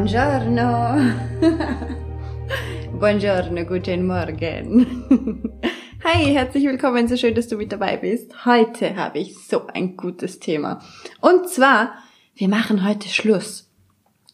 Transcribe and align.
Buongiorno. 0.00 1.12
Buongiorno, 2.98 3.66
guten 3.66 4.06
Morgen. 4.06 5.52
Hi, 6.04 6.24
herzlich 6.32 6.64
willkommen, 6.64 7.06
so 7.06 7.18
schön, 7.18 7.34
dass 7.34 7.48
du 7.48 7.58
mit 7.58 7.70
dabei 7.70 7.98
bist. 7.98 8.46
Heute 8.46 8.96
habe 8.96 9.18
ich 9.18 9.36
so 9.36 9.66
ein 9.66 9.98
gutes 9.98 10.38
Thema. 10.38 10.80
Und 11.20 11.50
zwar, 11.50 11.92
wir 12.34 12.48
machen 12.48 12.88
heute 12.88 13.10
Schluss. 13.10 13.68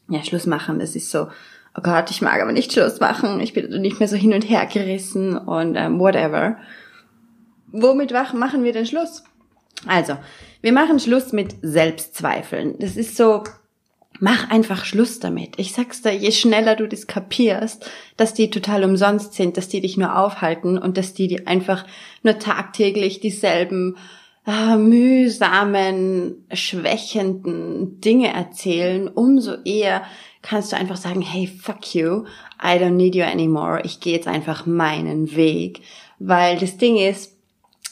Ja, 0.09 0.23
Schluss 0.23 0.47
machen, 0.47 0.79
das 0.79 0.95
ist 0.95 1.11
so, 1.11 1.27
oh 1.77 1.83
Gott, 1.83 2.13
ich 2.13 2.23
mag 2.23 2.41
aber 2.41 2.53
nicht 2.53 2.73
Schluss 2.73 3.01
machen. 3.01 3.41
Ich 3.41 3.53
bin 3.53 3.69
nicht 3.83 3.99
mehr 3.99 4.09
so 4.09 4.15
hin 4.15 4.35
und 4.35 4.49
her 4.49 4.67
gerissen 4.67 5.37
und 5.37 5.75
ähm, 5.75 5.99
whatever. 5.99 6.59
Womit 7.73 8.13
machen 8.13 8.63
wir 8.63 8.73
denn 8.73 8.87
Schluss? 8.87 9.25
Also, 9.85 10.17
wir 10.61 10.73
machen 10.73 11.01
Schluss 11.01 11.33
mit 11.33 11.57
Selbstzweifeln. 11.61 12.77
Das 12.79 12.97
ist 12.97 13.17
so, 13.17 13.43
mach 14.21 14.51
einfach 14.51 14.85
Schluss 14.85 15.21
damit. 15.21 15.59
Ich 15.59 15.73
sag's 15.73 16.03
dir, 16.03 16.13
je 16.13 16.33
schneller 16.33 16.77
du 16.77 16.87
das 16.87 17.07
kapierst, 17.07 17.91
dass 18.17 18.35
die 18.35 18.51
total 18.51 18.85
umsonst 18.85 19.35
sind, 19.35 19.57
dass 19.57 19.69
die 19.69 19.81
dich 19.81 19.97
nur 19.97 20.19
aufhalten 20.19 20.79
und 20.79 20.97
dass 20.97 21.15
die 21.15 21.29
dir 21.29 21.47
einfach 21.47 21.85
nur 22.23 22.39
tagtäglich 22.39 23.21
dieselben 23.21 23.97
äh, 24.47 24.77
mühsamen, 24.77 26.47
schwächenden 26.53 28.01
Dinge 28.01 28.33
erzählen, 28.33 29.09
umso 29.09 29.55
eher 29.65 30.03
kannst 30.43 30.73
du 30.73 30.77
einfach 30.77 30.97
sagen, 30.97 31.23
hey, 31.23 31.47
fuck 31.47 31.95
you, 31.95 32.25
I 32.63 32.79
don't 32.79 32.91
need 32.91 33.17
you 33.17 33.25
anymore, 33.25 33.81
ich 33.85 34.01
gehe 34.01 34.15
jetzt 34.15 34.29
einfach 34.29 34.65
meinen 34.65 35.35
Weg. 35.35 35.81
Weil 36.19 36.57
das 36.59 36.79
Ding 36.79 36.97
ist, 36.97 37.36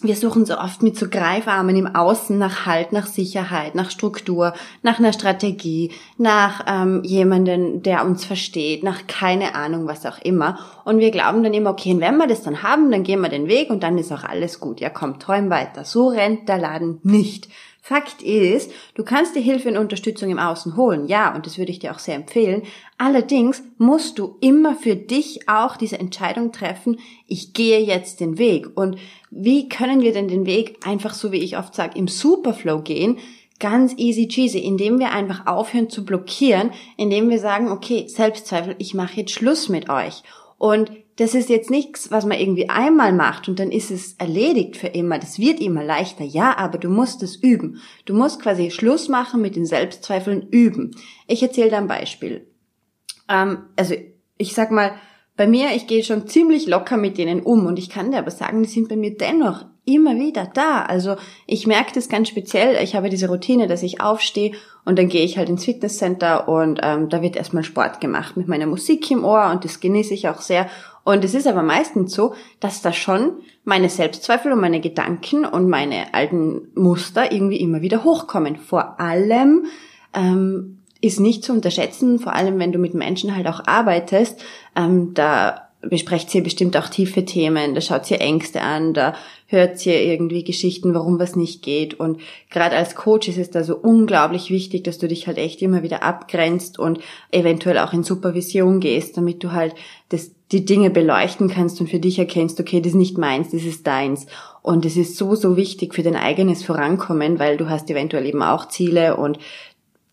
wir 0.04 0.16
suchen 0.16 0.44
so 0.44 0.58
oft 0.58 0.82
mit 0.82 0.98
so 0.98 1.08
Greifarmen 1.08 1.74
im 1.76 1.94
Außen 1.94 2.38
nach 2.38 2.66
Halt, 2.66 2.92
nach 2.92 3.06
Sicherheit, 3.06 3.74
nach 3.74 3.90
Struktur, 3.90 4.52
nach 4.82 4.98
einer 4.98 5.12
Strategie, 5.12 5.92
nach 6.18 6.64
ähm, 6.66 7.02
jemanden, 7.04 7.82
der 7.82 8.04
uns 8.04 8.24
versteht, 8.24 8.82
nach 8.84 9.06
keine 9.06 9.54
Ahnung, 9.54 9.86
was 9.86 10.06
auch 10.06 10.18
immer. 10.18 10.58
Und 10.84 10.98
wir 10.98 11.10
glauben 11.10 11.42
dann 11.42 11.54
immer, 11.54 11.70
okay, 11.70 11.96
wenn 11.98 12.18
wir 12.18 12.26
das 12.26 12.42
dann 12.42 12.62
haben, 12.62 12.90
dann 12.90 13.02
gehen 13.02 13.20
wir 13.20 13.30
den 13.30 13.48
Weg 13.48 13.70
und 13.70 13.82
dann 13.82 13.98
ist 13.98 14.12
auch 14.12 14.24
alles 14.24 14.60
gut. 14.60 14.80
Ja, 14.80 14.90
komm, 14.90 15.18
träum 15.18 15.50
weiter. 15.50 15.84
So 15.84 16.08
rennt 16.08 16.48
der 16.48 16.58
Laden 16.58 17.00
nicht. 17.02 17.48
Fakt 17.86 18.22
ist, 18.22 18.70
du 18.94 19.04
kannst 19.04 19.36
dir 19.36 19.42
Hilfe 19.42 19.68
und 19.68 19.76
Unterstützung 19.76 20.30
im 20.30 20.38
Außen 20.38 20.74
holen, 20.74 21.06
ja, 21.06 21.34
und 21.34 21.44
das 21.44 21.58
würde 21.58 21.70
ich 21.70 21.80
dir 21.80 21.92
auch 21.92 21.98
sehr 21.98 22.14
empfehlen. 22.14 22.62
Allerdings 22.96 23.62
musst 23.76 24.18
du 24.18 24.38
immer 24.40 24.74
für 24.74 24.96
dich 24.96 25.50
auch 25.50 25.76
diese 25.76 25.98
Entscheidung 25.98 26.50
treffen, 26.50 26.98
ich 27.26 27.52
gehe 27.52 27.80
jetzt 27.80 28.20
den 28.20 28.38
Weg. 28.38 28.68
Und 28.74 28.96
wie 29.30 29.68
können 29.68 30.00
wir 30.00 30.14
denn 30.14 30.28
den 30.28 30.46
Weg 30.46 30.78
einfach 30.86 31.12
so, 31.12 31.30
wie 31.30 31.44
ich 31.44 31.58
oft 31.58 31.74
sage, 31.74 31.98
im 31.98 32.08
Superflow 32.08 32.80
gehen? 32.80 33.18
Ganz 33.60 33.92
easy 33.98 34.28
cheesy, 34.28 34.60
indem 34.60 34.98
wir 34.98 35.12
einfach 35.12 35.46
aufhören 35.46 35.90
zu 35.90 36.06
blockieren, 36.06 36.70
indem 36.96 37.28
wir 37.28 37.38
sagen, 37.38 37.70
okay, 37.70 38.08
Selbstzweifel, 38.08 38.76
ich 38.78 38.94
mache 38.94 39.20
jetzt 39.20 39.32
Schluss 39.32 39.68
mit 39.68 39.90
euch. 39.90 40.22
Und 40.56 40.90
das 41.16 41.34
ist 41.34 41.48
jetzt 41.48 41.70
nichts, 41.70 42.10
was 42.10 42.26
man 42.26 42.38
irgendwie 42.38 42.68
einmal 42.68 43.12
macht 43.12 43.48
und 43.48 43.60
dann 43.60 43.70
ist 43.70 43.90
es 43.90 44.14
erledigt 44.14 44.76
für 44.76 44.88
immer. 44.88 45.18
Das 45.18 45.38
wird 45.38 45.60
immer 45.60 45.84
leichter. 45.84 46.24
Ja, 46.24 46.56
aber 46.58 46.78
du 46.78 46.88
musst 46.88 47.22
es 47.22 47.36
üben. 47.36 47.80
Du 48.04 48.14
musst 48.14 48.42
quasi 48.42 48.70
Schluss 48.70 49.08
machen 49.08 49.40
mit 49.40 49.54
den 49.54 49.66
Selbstzweifeln 49.66 50.48
üben. 50.50 50.96
Ich 51.28 51.42
erzähle 51.42 51.70
da 51.70 51.78
ein 51.78 51.86
Beispiel. 51.86 52.46
Ähm, 53.28 53.58
also 53.76 53.94
ich 54.38 54.54
sag 54.54 54.72
mal, 54.72 54.94
bei 55.36 55.46
mir, 55.46 55.70
ich 55.74 55.86
gehe 55.86 56.04
schon 56.04 56.26
ziemlich 56.26 56.66
locker 56.66 56.96
mit 56.96 57.18
denen 57.18 57.40
um 57.40 57.66
und 57.66 57.78
ich 57.78 57.90
kann 57.90 58.10
dir 58.10 58.18
aber 58.18 58.30
sagen, 58.30 58.62
die 58.62 58.68
sind 58.68 58.88
bei 58.88 58.96
mir 58.96 59.16
dennoch 59.16 59.64
immer 59.84 60.16
wieder 60.16 60.48
da. 60.52 60.82
Also 60.82 61.16
ich 61.46 61.66
merke 61.66 61.92
das 61.94 62.08
ganz 62.08 62.28
speziell. 62.28 62.82
Ich 62.82 62.94
habe 62.94 63.10
diese 63.10 63.28
Routine, 63.28 63.66
dass 63.66 63.82
ich 63.82 64.00
aufstehe 64.00 64.52
und 64.84 64.98
dann 64.98 65.08
gehe 65.08 65.24
ich 65.24 65.36
halt 65.36 65.48
ins 65.48 65.64
Fitnesscenter 65.64 66.48
und 66.48 66.80
ähm, 66.82 67.08
da 67.08 67.20
wird 67.20 67.36
erstmal 67.36 67.64
Sport 67.64 68.00
gemacht 68.00 68.36
mit 68.36 68.48
meiner 68.48 68.66
Musik 68.66 69.10
im 69.10 69.24
Ohr 69.24 69.50
und 69.50 69.64
das 69.64 69.80
genieße 69.80 70.14
ich 70.14 70.28
auch 70.28 70.40
sehr. 70.40 70.68
Und 71.04 71.22
es 71.22 71.34
ist 71.34 71.46
aber 71.46 71.62
meistens 71.62 72.14
so, 72.14 72.34
dass 72.60 72.82
da 72.82 72.92
schon 72.92 73.42
meine 73.64 73.90
Selbstzweifel 73.90 74.52
und 74.52 74.60
meine 74.60 74.80
Gedanken 74.80 75.44
und 75.44 75.68
meine 75.68 76.14
alten 76.14 76.68
Muster 76.74 77.30
irgendwie 77.30 77.60
immer 77.60 77.82
wieder 77.82 78.04
hochkommen. 78.04 78.56
Vor 78.56 78.98
allem 79.00 79.66
ähm, 80.14 80.78
ist 81.02 81.20
nicht 81.20 81.44
zu 81.44 81.52
unterschätzen, 81.52 82.18
vor 82.18 82.34
allem 82.34 82.58
wenn 82.58 82.72
du 82.72 82.78
mit 82.78 82.94
Menschen 82.94 83.36
halt 83.36 83.46
auch 83.46 83.66
arbeitest, 83.66 84.42
ähm, 84.74 85.12
da 85.12 85.68
besprecht 85.88 86.30
sie 86.30 86.40
bestimmt 86.40 86.76
auch 86.76 86.88
tiefe 86.88 87.24
Themen, 87.24 87.74
da 87.74 87.80
schaut 87.80 88.06
sie 88.06 88.16
Ängste 88.16 88.60
an, 88.62 88.94
da 88.94 89.14
hört 89.46 89.78
sie 89.78 89.90
irgendwie 89.90 90.44
Geschichten, 90.44 90.94
warum 90.94 91.18
was 91.18 91.36
nicht 91.36 91.62
geht. 91.62 91.94
Und 91.94 92.20
gerade 92.50 92.76
als 92.76 92.94
Coach 92.94 93.28
ist 93.28 93.38
es 93.38 93.50
da 93.50 93.62
so 93.64 93.76
unglaublich 93.76 94.50
wichtig, 94.50 94.84
dass 94.84 94.98
du 94.98 95.08
dich 95.08 95.26
halt 95.26 95.38
echt 95.38 95.62
immer 95.62 95.82
wieder 95.82 96.02
abgrenzt 96.02 96.78
und 96.78 96.98
eventuell 97.30 97.78
auch 97.78 97.92
in 97.92 98.02
Supervision 98.02 98.80
gehst, 98.80 99.16
damit 99.16 99.44
du 99.44 99.52
halt 99.52 99.74
das, 100.08 100.32
die 100.52 100.64
Dinge 100.64 100.90
beleuchten 100.90 101.48
kannst 101.48 101.80
und 101.80 101.88
für 101.88 101.98
dich 101.98 102.18
erkennst, 102.18 102.58
okay, 102.60 102.80
das 102.80 102.92
ist 102.92 102.98
nicht 102.98 103.18
meins, 103.18 103.50
das 103.50 103.62
ist 103.62 103.86
deins. 103.86 104.26
Und 104.62 104.84
es 104.86 104.96
ist 104.96 105.16
so, 105.16 105.34
so 105.34 105.56
wichtig 105.56 105.94
für 105.94 106.02
dein 106.02 106.16
eigenes 106.16 106.64
Vorankommen, 106.64 107.38
weil 107.38 107.56
du 107.56 107.68
hast 107.68 107.90
eventuell 107.90 108.26
eben 108.26 108.42
auch 108.42 108.68
Ziele 108.68 109.16
und 109.16 109.38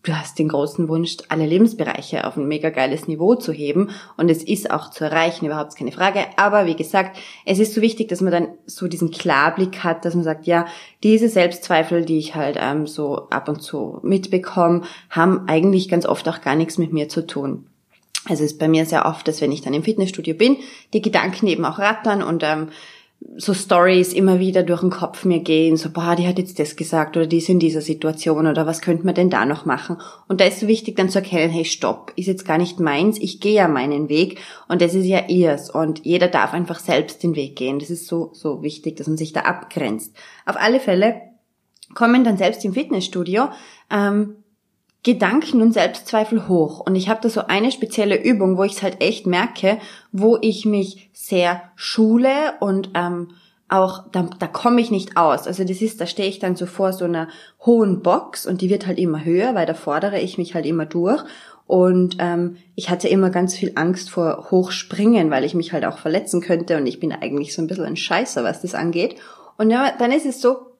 du 0.02 0.18
hast 0.18 0.38
den 0.38 0.48
großen 0.48 0.88
Wunsch, 0.88 1.16
alle 1.28 1.46
Lebensbereiche 1.46 2.26
auf 2.26 2.36
ein 2.36 2.48
mega 2.48 2.70
geiles 2.70 3.06
Niveau 3.06 3.34
zu 3.34 3.52
heben 3.52 3.90
und 4.16 4.30
es 4.30 4.42
ist 4.42 4.70
auch 4.70 4.90
zu 4.90 5.04
erreichen, 5.04 5.46
überhaupt 5.46 5.76
keine 5.76 5.92
Frage. 5.92 6.26
Aber 6.36 6.66
wie 6.66 6.76
gesagt, 6.76 7.18
es 7.46 7.58
ist 7.58 7.74
so 7.74 7.80
wichtig, 7.80 8.08
dass 8.08 8.20
man 8.20 8.32
dann 8.32 8.48
so 8.66 8.88
diesen 8.88 9.10
Klarblick 9.10 9.84
hat, 9.84 10.04
dass 10.04 10.14
man 10.14 10.24
sagt, 10.24 10.46
ja, 10.46 10.66
diese 11.02 11.28
Selbstzweifel, 11.28 12.04
die 12.04 12.18
ich 12.18 12.34
halt 12.34 12.56
ähm, 12.60 12.86
so 12.86 13.28
ab 13.30 13.48
und 13.48 13.62
zu 13.62 14.00
mitbekomme, 14.02 14.82
haben 15.10 15.48
eigentlich 15.48 15.88
ganz 15.88 16.06
oft 16.06 16.28
auch 16.28 16.40
gar 16.40 16.56
nichts 16.56 16.78
mit 16.78 16.92
mir 16.92 17.08
zu 17.08 17.26
tun. 17.26 17.66
Also 18.28 18.44
es 18.44 18.52
ist 18.52 18.58
bei 18.58 18.68
mir 18.68 18.86
sehr 18.86 19.06
oft, 19.06 19.26
dass 19.26 19.40
wenn 19.40 19.50
ich 19.50 19.62
dann 19.62 19.74
im 19.74 19.82
Fitnessstudio 19.82 20.34
bin, 20.34 20.56
die 20.92 21.02
Gedanken 21.02 21.48
eben 21.48 21.64
auch 21.64 21.80
rattern 21.80 22.22
und 22.22 22.44
ähm, 22.44 22.68
so 23.36 23.54
Stories 23.54 24.12
immer 24.12 24.38
wieder 24.38 24.62
durch 24.62 24.80
den 24.80 24.90
Kopf 24.90 25.24
mir 25.24 25.40
gehen, 25.40 25.76
so, 25.76 25.90
boah, 25.90 26.16
die 26.16 26.26
hat 26.26 26.38
jetzt 26.38 26.58
das 26.58 26.76
gesagt 26.76 27.16
oder 27.16 27.26
die 27.26 27.38
ist 27.38 27.48
in 27.48 27.58
dieser 27.58 27.80
Situation 27.80 28.46
oder 28.46 28.66
was 28.66 28.80
könnte 28.80 29.04
man 29.04 29.14
denn 29.14 29.30
da 29.30 29.46
noch 29.46 29.64
machen? 29.64 29.96
Und 30.28 30.40
da 30.40 30.44
ist 30.44 30.60
so 30.60 30.68
wichtig 30.68 30.96
dann 30.96 31.08
zu 31.08 31.18
erkennen, 31.18 31.52
hey, 31.52 31.64
stopp, 31.64 32.12
ist 32.16 32.26
jetzt 32.26 32.44
gar 32.44 32.58
nicht 32.58 32.80
meins, 32.80 33.18
ich 33.18 33.40
gehe 33.40 33.54
ja 33.54 33.68
meinen 33.68 34.08
Weg 34.08 34.40
und 34.68 34.82
das 34.82 34.94
ist 34.94 35.06
ja 35.06 35.26
ihrs 35.28 35.70
und 35.70 36.04
jeder 36.04 36.28
darf 36.28 36.52
einfach 36.52 36.78
selbst 36.78 37.22
den 37.22 37.36
Weg 37.36 37.56
gehen. 37.56 37.78
Das 37.78 37.90
ist 37.90 38.06
so, 38.06 38.30
so 38.32 38.62
wichtig, 38.62 38.96
dass 38.96 39.06
man 39.06 39.16
sich 39.16 39.32
da 39.32 39.40
abgrenzt. 39.40 40.14
Auf 40.44 40.56
alle 40.56 40.80
Fälle 40.80 41.20
kommen 41.94 42.24
dann 42.24 42.36
selbst 42.36 42.64
im 42.64 42.74
Fitnessstudio 42.74 43.48
ähm, 43.90 44.36
Gedanken 45.02 45.62
und 45.62 45.72
Selbstzweifel 45.72 46.48
hoch. 46.48 46.80
Und 46.80 46.94
ich 46.94 47.08
habe 47.08 47.20
da 47.20 47.28
so 47.28 47.46
eine 47.46 47.72
spezielle 47.72 48.22
Übung, 48.22 48.56
wo 48.56 48.64
ich 48.64 48.74
es 48.74 48.82
halt 48.82 49.00
echt 49.00 49.26
merke, 49.26 49.78
wo 50.12 50.38
ich 50.40 50.64
mich 50.64 51.10
sehr 51.12 51.62
schule 51.74 52.54
und 52.60 52.90
ähm, 52.94 53.28
auch, 53.68 54.04
da, 54.12 54.28
da 54.38 54.46
komme 54.46 54.80
ich 54.80 54.90
nicht 54.90 55.16
aus. 55.16 55.46
Also 55.46 55.64
das 55.64 55.80
ist, 55.80 56.00
da 56.00 56.06
stehe 56.06 56.28
ich 56.28 56.38
dann 56.38 56.56
so 56.56 56.66
vor 56.66 56.92
so 56.92 57.06
einer 57.06 57.28
hohen 57.64 58.02
Box 58.02 58.46
und 58.46 58.60
die 58.60 58.68
wird 58.68 58.86
halt 58.86 58.98
immer 58.98 59.24
höher, 59.24 59.54
weil 59.54 59.66
da 59.66 59.74
fordere 59.74 60.20
ich 60.20 60.36
mich 60.36 60.54
halt 60.54 60.66
immer 60.66 60.84
durch. 60.84 61.24
Und 61.66 62.16
ähm, 62.18 62.58
ich 62.74 62.90
hatte 62.90 63.08
immer 63.08 63.30
ganz 63.30 63.56
viel 63.56 63.72
Angst 63.76 64.10
vor 64.10 64.50
Hochspringen, 64.50 65.30
weil 65.30 65.44
ich 65.44 65.54
mich 65.54 65.72
halt 65.72 65.86
auch 65.86 65.98
verletzen 65.98 66.42
könnte 66.42 66.76
und 66.76 66.86
ich 66.86 67.00
bin 67.00 67.12
eigentlich 67.12 67.54
so 67.54 67.62
ein 67.62 67.66
bisschen 67.66 67.86
ein 67.86 67.96
Scheißer, 67.96 68.44
was 68.44 68.60
das 68.60 68.74
angeht. 68.74 69.16
Und 69.56 69.70
ja, 69.70 69.92
dann 69.98 70.12
ist 70.12 70.26
es 70.26 70.42
so, 70.42 70.71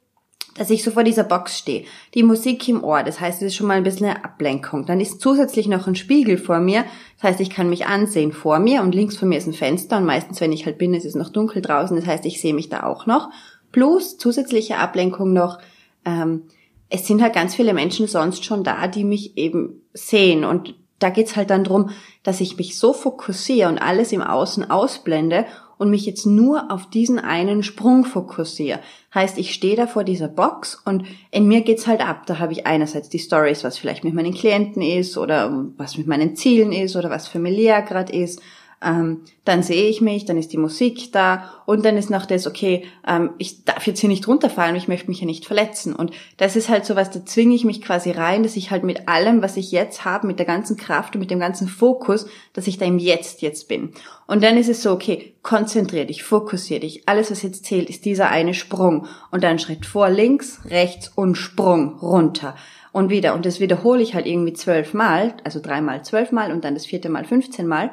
dass 0.57 0.71
ich 0.71 0.83
so 0.83 0.91
vor 0.91 1.05
dieser 1.05 1.25
Box 1.25 1.59
stehe. 1.59 1.85
Die 2.15 2.23
Musik 2.23 2.69
im 2.69 2.85
Ohr, 2.85 3.03
das 3.03 3.21
heißt, 3.21 3.43
es 3.43 3.49
ist 3.49 3.57
schon 3.57 3.67
mal 3.67 3.77
ein 3.77 3.85
bisschen 3.85 4.07
eine 4.07 4.25
Ablenkung. 4.25 4.87
Dann 4.87 5.01
ist 5.01 5.21
zusätzlich 5.21 5.67
noch 5.67 5.87
ein 5.87 5.95
Spiegel 5.95 6.37
vor 6.37 6.61
mir, 6.61 6.85
das 7.17 7.31
heißt, 7.31 7.41
ich 7.41 7.51
kann 7.51 7.71
mich 7.71 7.87
ansehen 7.87 8.33
vor 8.33 8.59
mir 8.59 8.83
und 8.83 8.95
links 8.95 9.17
von 9.17 9.29
mir 9.29 9.39
ist 9.39 9.47
ein 9.47 9.55
Fenster 9.55 9.97
und 9.99 10.05
meistens, 10.05 10.41
wenn 10.41 10.53
ich 10.53 10.67
halt 10.67 10.79
bin, 10.79 10.95
ist 10.95 11.07
es 11.07 11.15
noch 11.15 11.31
dunkel 11.31 11.63
draußen, 11.63 11.97
das 11.97 12.07
heißt, 12.07 12.27
ich 12.27 12.41
sehe 12.41 12.55
mich 12.55 12.69
da 12.69 12.83
auch 12.83 13.07
noch. 13.07 13.31
Plus 13.71 14.19
zusätzliche 14.19 14.79
Ablenkung 14.79 15.33
noch, 15.33 15.59
ähm, 16.05 16.43
es 16.91 17.07
sind 17.07 17.23
halt 17.23 17.33
ganz 17.33 17.55
viele 17.55 17.73
Menschen 17.73 18.07
sonst 18.07 18.45
schon 18.45 18.65
da, 18.65 18.87
die 18.87 19.05
mich 19.05 19.39
eben 19.39 19.81
sehen 19.95 20.45
und 20.45 20.75
da 21.03 21.11
geht's 21.11 21.37
halt 21.37 21.51
dann 21.51 21.65
drum, 21.65 21.91
dass 22.23 22.41
ich 22.41 22.57
mich 22.59 22.79
so 22.79 22.93
fokussiere 22.93 23.69
und 23.69 23.79
alles 23.79 24.13
im 24.13 24.23
Außen 24.23 24.71
ausblende 24.71 25.47
und 25.79 25.91
mich 25.91 26.07
jetzt 26.07 26.27
nur 26.27 26.71
auf 26.71 26.89
diesen 26.89 27.19
einen 27.19 27.63
Sprung 27.63 28.05
fokussiere. 28.05 28.81
Heißt, 29.15 29.39
ich 29.39 29.53
stehe 29.53 29.77
da 29.77 29.87
vor 29.87 30.05
dieser 30.05 30.29
Box 30.29 30.81
und 30.85 31.05
in 31.31 31.47
mir 31.47 31.63
geht's 31.63 31.87
halt 31.87 32.01
ab. 32.01 32.27
Da 32.27 32.39
habe 32.39 32.53
ich 32.53 32.67
einerseits 32.67 33.09
die 33.09 33.19
Stories, 33.19 33.65
was 33.65 33.79
vielleicht 33.79 34.05
mit 34.05 34.15
meinen 34.15 34.35
Klienten 34.35 34.83
ist 34.83 35.19
oder 35.19 35.67
was 35.77 35.99
mit 35.99 36.07
meinen 36.07 36.37
Zielen 36.37 36.73
ist 36.73 36.97
oder 36.97 37.11
was 37.11 37.29
familiär 37.29 37.83
gerade 37.83 38.13
ist 38.13 38.41
ähm, 38.85 39.23
dann 39.45 39.63
sehe 39.63 39.89
ich 39.89 40.01
mich, 40.01 40.25
dann 40.25 40.37
ist 40.37 40.53
die 40.53 40.59
Musik 40.59 41.13
da 41.13 41.63
und 41.67 41.85
dann 41.85 41.97
ist 41.97 42.11
noch 42.11 42.27
das, 42.27 42.47
okay, 42.47 42.85
ähm, 43.07 43.31
ich 43.39 43.65
darf 43.65 43.87
jetzt 43.87 44.01
hier 44.01 44.09
nicht 44.09 44.27
runterfallen, 44.29 44.77
ich 44.77 44.89
möchte 44.89 45.09
mich 45.09 45.21
ja 45.21 45.27
nicht 45.27 45.47
verletzen. 45.47 45.95
Und 45.95 46.13
das 46.37 46.57
ist 46.57 46.69
halt 46.69 46.85
so 46.85 46.97
was, 46.97 47.11
da 47.11 47.25
zwinge 47.25 47.55
ich 47.55 47.65
mich 47.65 47.83
quasi 47.83 48.11
rein, 48.11 48.43
dass 48.43 48.57
ich 48.57 48.71
halt 48.71 48.85
mit 48.85 49.09
allem, 49.09 49.43
was 49.43 49.57
ich 49.57 49.73
jetzt 49.73 50.05
habe, 50.05 50.27
mit 50.27 50.39
der 50.39 50.47
ganzen 50.47 50.77
Kraft 50.77 51.15
und 51.15 51.21
mit 51.21 51.31
dem 51.31 51.41
ganzen 51.41 51.69
Fokus, 51.69 52.27
dass 52.53 52.67
ich 52.67 52.79
da 52.79 52.87
im 52.87 52.99
Jetzt 52.99 53.43
jetzt 53.43 53.69
bin. 53.69 53.93
Und 54.27 54.43
dann 54.43 54.57
ist 54.57 54.69
es 54.69 54.83
so, 54.83 54.93
okay, 54.93 55.35
konzentrier 55.43 56.05
dich, 56.05 56.23
fokussier 56.23 56.81
dich. 56.81 57.09
Alles, 57.09 57.31
was 57.31 57.43
jetzt 57.43 57.65
zählt, 57.65 57.91
ist 57.91 58.05
dieser 58.05 58.29
eine 58.29 58.55
Sprung. 58.55 59.07
Und 59.31 59.45
dann 59.45 59.59
Schritt 59.59 59.87
vor, 59.87 60.09
links, 60.09 60.61
rechts 60.67 61.11
und 61.15 61.37
Sprung 61.37 61.99
runter 61.99 62.55
und 62.93 63.11
wieder. 63.11 63.35
Und 63.35 63.47
das 63.47 63.59
wiederhole 63.59 64.03
ich 64.03 64.15
halt 64.15 64.27
irgendwie 64.27 64.53
zwölfmal, 64.53 65.35
also 65.45 65.61
dreimal 65.61 66.05
zwölfmal 66.05 66.53
und 66.53 66.65
dann 66.65 66.75
das 66.75 66.87
vierte 66.87 67.09
Mal 67.09 67.25
fünfzehnmal. 67.25 67.91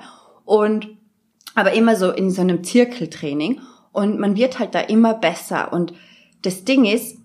Und 0.49 0.87
aber 1.53 1.73
immer 1.73 1.95
so 1.95 2.09
in 2.09 2.31
so 2.31 2.41
einem 2.41 2.63
Zirkeltraining. 2.63 3.61
Und 3.91 4.17
man 4.17 4.35
wird 4.35 4.57
halt 4.57 4.73
da 4.73 4.79
immer 4.79 5.13
besser. 5.13 5.71
Und 5.71 5.93
das 6.41 6.63
Ding 6.63 6.85
ist, 6.85 7.18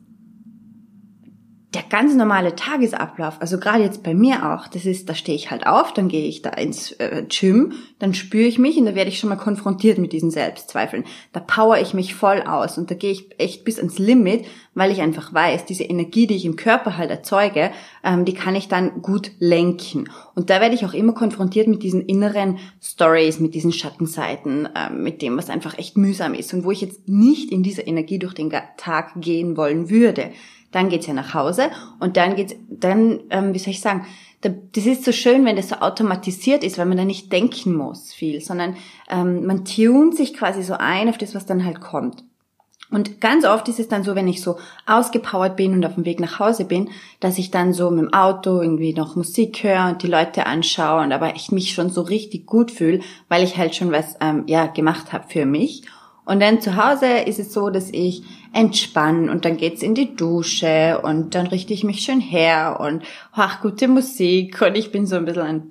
der 1.74 1.82
ganz 1.82 2.14
normale 2.14 2.54
Tagesablauf, 2.54 3.40
also 3.40 3.58
gerade 3.58 3.82
jetzt 3.82 4.02
bei 4.02 4.14
mir 4.14 4.52
auch, 4.52 4.68
das 4.68 4.86
ist, 4.86 5.08
da 5.08 5.14
stehe 5.14 5.36
ich 5.36 5.50
halt 5.50 5.66
auf, 5.66 5.92
dann 5.92 6.08
gehe 6.08 6.26
ich 6.26 6.42
da 6.42 6.50
ins 6.50 6.92
äh, 6.92 7.24
Gym, 7.28 7.72
dann 7.98 8.14
spüre 8.14 8.46
ich 8.46 8.58
mich 8.58 8.76
und 8.76 8.86
da 8.86 8.94
werde 8.94 9.10
ich 9.10 9.18
schon 9.18 9.28
mal 9.28 9.36
konfrontiert 9.36 9.98
mit 9.98 10.12
diesen 10.12 10.30
Selbstzweifeln. 10.30 11.04
Da 11.32 11.40
power 11.40 11.78
ich 11.80 11.92
mich 11.92 12.14
voll 12.14 12.42
aus 12.42 12.78
und 12.78 12.90
da 12.90 12.94
gehe 12.94 13.12
ich 13.12 13.38
echt 13.38 13.64
bis 13.64 13.78
ans 13.78 13.98
Limit, 13.98 14.44
weil 14.74 14.92
ich 14.92 15.00
einfach 15.00 15.34
weiß, 15.34 15.64
diese 15.64 15.84
Energie, 15.84 16.26
die 16.26 16.36
ich 16.36 16.44
im 16.44 16.56
Körper 16.56 16.96
halt 16.96 17.10
erzeuge, 17.10 17.70
ähm, 18.04 18.24
die 18.24 18.34
kann 18.34 18.54
ich 18.54 18.68
dann 18.68 19.02
gut 19.02 19.32
lenken. 19.38 20.08
Und 20.34 20.50
da 20.50 20.60
werde 20.60 20.74
ich 20.74 20.84
auch 20.84 20.94
immer 20.94 21.12
konfrontiert 21.12 21.66
mit 21.66 21.82
diesen 21.82 22.02
inneren 22.02 22.58
Stories, 22.80 23.40
mit 23.40 23.54
diesen 23.54 23.72
Schattenseiten, 23.72 24.68
ähm, 24.76 25.02
mit 25.02 25.22
dem, 25.22 25.36
was 25.36 25.50
einfach 25.50 25.76
echt 25.78 25.96
mühsam 25.96 26.34
ist 26.34 26.54
und 26.54 26.64
wo 26.64 26.70
ich 26.70 26.80
jetzt 26.80 27.08
nicht 27.08 27.50
in 27.50 27.62
diese 27.62 27.82
Energie 27.82 28.18
durch 28.18 28.34
den 28.34 28.52
Tag 28.76 29.12
gehen 29.16 29.56
wollen 29.56 29.90
würde 29.90 30.30
dann 30.74 30.88
geht's 30.88 31.06
ja 31.06 31.14
nach 31.14 31.34
Hause 31.34 31.70
und 32.00 32.16
dann 32.16 32.36
geht's, 32.36 32.54
dann, 32.68 33.20
ähm, 33.30 33.54
wie 33.54 33.58
soll 33.58 33.72
ich 33.72 33.80
sagen, 33.80 34.06
das 34.40 34.84
ist 34.84 35.04
so 35.04 35.12
schön, 35.12 35.44
wenn 35.46 35.56
das 35.56 35.70
so 35.70 35.76
automatisiert 35.76 36.64
ist, 36.64 36.76
weil 36.76 36.86
man 36.86 36.98
da 36.98 37.04
nicht 37.04 37.32
denken 37.32 37.74
muss 37.74 38.12
viel, 38.12 38.40
sondern 38.40 38.76
ähm, 39.08 39.46
man 39.46 39.64
tunt 39.64 40.16
sich 40.16 40.34
quasi 40.34 40.62
so 40.62 40.74
ein 40.74 41.08
auf 41.08 41.16
das, 41.16 41.34
was 41.34 41.46
dann 41.46 41.64
halt 41.64 41.80
kommt. 41.80 42.24
Und 42.90 43.20
ganz 43.20 43.44
oft 43.44 43.66
ist 43.68 43.80
es 43.80 43.88
dann 43.88 44.04
so, 44.04 44.14
wenn 44.14 44.28
ich 44.28 44.42
so 44.42 44.56
ausgepowert 44.86 45.56
bin 45.56 45.72
und 45.72 45.84
auf 45.84 45.94
dem 45.94 46.04
Weg 46.04 46.20
nach 46.20 46.38
Hause 46.38 46.64
bin, 46.64 46.90
dass 47.18 47.38
ich 47.38 47.50
dann 47.50 47.72
so 47.72 47.90
mit 47.90 48.04
dem 48.04 48.12
Auto 48.12 48.60
irgendwie 48.60 48.92
noch 48.92 49.16
Musik 49.16 49.64
höre 49.64 49.88
und 49.88 50.02
die 50.02 50.06
Leute 50.06 50.46
anschaue 50.46 51.02
und 51.02 51.12
aber 51.12 51.34
echt 51.34 51.50
mich 51.50 51.72
schon 51.72 51.88
so 51.90 52.02
richtig 52.02 52.46
gut 52.46 52.70
fühle, 52.70 53.00
weil 53.28 53.42
ich 53.42 53.56
halt 53.56 53.74
schon 53.74 53.90
was 53.90 54.16
ähm, 54.20 54.44
ja 54.46 54.66
gemacht 54.66 55.12
habe 55.12 55.24
für 55.26 55.46
mich. 55.46 55.82
Und 56.26 56.40
dann 56.40 56.60
zu 56.60 56.76
Hause 56.76 57.06
ist 57.26 57.38
es 57.38 57.52
so, 57.52 57.70
dass 57.70 57.90
ich 57.90 58.22
entspanne 58.54 59.30
und 59.30 59.44
dann 59.44 59.56
geht's 59.56 59.82
in 59.82 59.94
die 59.94 60.14
Dusche 60.14 61.00
und 61.02 61.34
dann 61.34 61.48
richte 61.48 61.72
ich 61.72 61.84
mich 61.84 62.00
schön 62.00 62.20
her 62.20 62.78
und 62.80 63.02
ach, 63.32 63.60
gute 63.60 63.88
Musik 63.88 64.62
und 64.62 64.76
ich 64.76 64.92
bin 64.92 65.06
so 65.06 65.16
ein 65.16 65.24
bisschen 65.24 65.42
ein, 65.42 65.62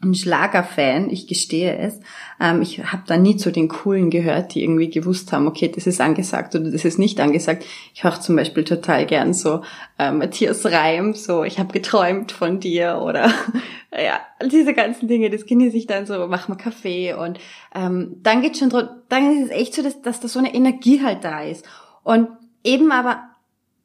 ein 0.00 0.14
Schlagerfan, 0.14 1.10
ich 1.10 1.26
gestehe 1.26 1.76
es. 1.76 2.00
Ähm, 2.40 2.62
ich 2.62 2.78
habe 2.84 3.02
da 3.06 3.16
nie 3.16 3.36
zu 3.36 3.50
den 3.50 3.68
Coolen 3.68 4.10
gehört, 4.10 4.54
die 4.54 4.62
irgendwie 4.62 4.88
gewusst 4.88 5.32
haben, 5.32 5.46
okay, 5.46 5.70
das 5.74 5.86
ist 5.86 6.00
angesagt 6.00 6.54
oder 6.54 6.70
das 6.70 6.84
ist 6.84 6.98
nicht 6.98 7.20
angesagt. 7.20 7.64
Ich 7.92 8.04
höre 8.04 8.20
zum 8.20 8.36
Beispiel 8.36 8.64
total 8.64 9.04
gern 9.04 9.34
so 9.34 9.62
äh, 9.98 10.10
Matthias 10.10 10.64
Reim, 10.64 11.14
so 11.14 11.44
ich 11.44 11.58
habe 11.58 11.72
geträumt 11.72 12.32
von 12.32 12.58
dir 12.58 13.00
oder 13.02 13.30
ja, 13.92 14.20
diese 14.50 14.72
ganzen 14.72 15.08
Dinge, 15.08 15.28
das 15.28 15.44
genieße 15.44 15.76
ich 15.76 15.86
dann 15.86 16.06
so, 16.06 16.26
mach 16.26 16.48
mal 16.48 16.54
Kaffee 16.54 17.12
und 17.12 17.38
ähm, 17.74 18.16
dann 18.22 18.40
geht 18.40 18.56
schon 18.56 18.70
dann 19.08 19.32
ist 19.36 19.46
es 19.46 19.50
echt 19.50 19.74
so, 19.74 19.82
dass, 19.82 20.00
dass 20.00 20.20
da 20.20 20.28
so 20.28 20.38
eine 20.38 20.54
Energie 20.54 21.02
halt 21.02 21.24
da 21.24 21.42
ist. 21.42 21.66
Und 22.08 22.28
eben 22.64 22.90
aber 22.90 23.20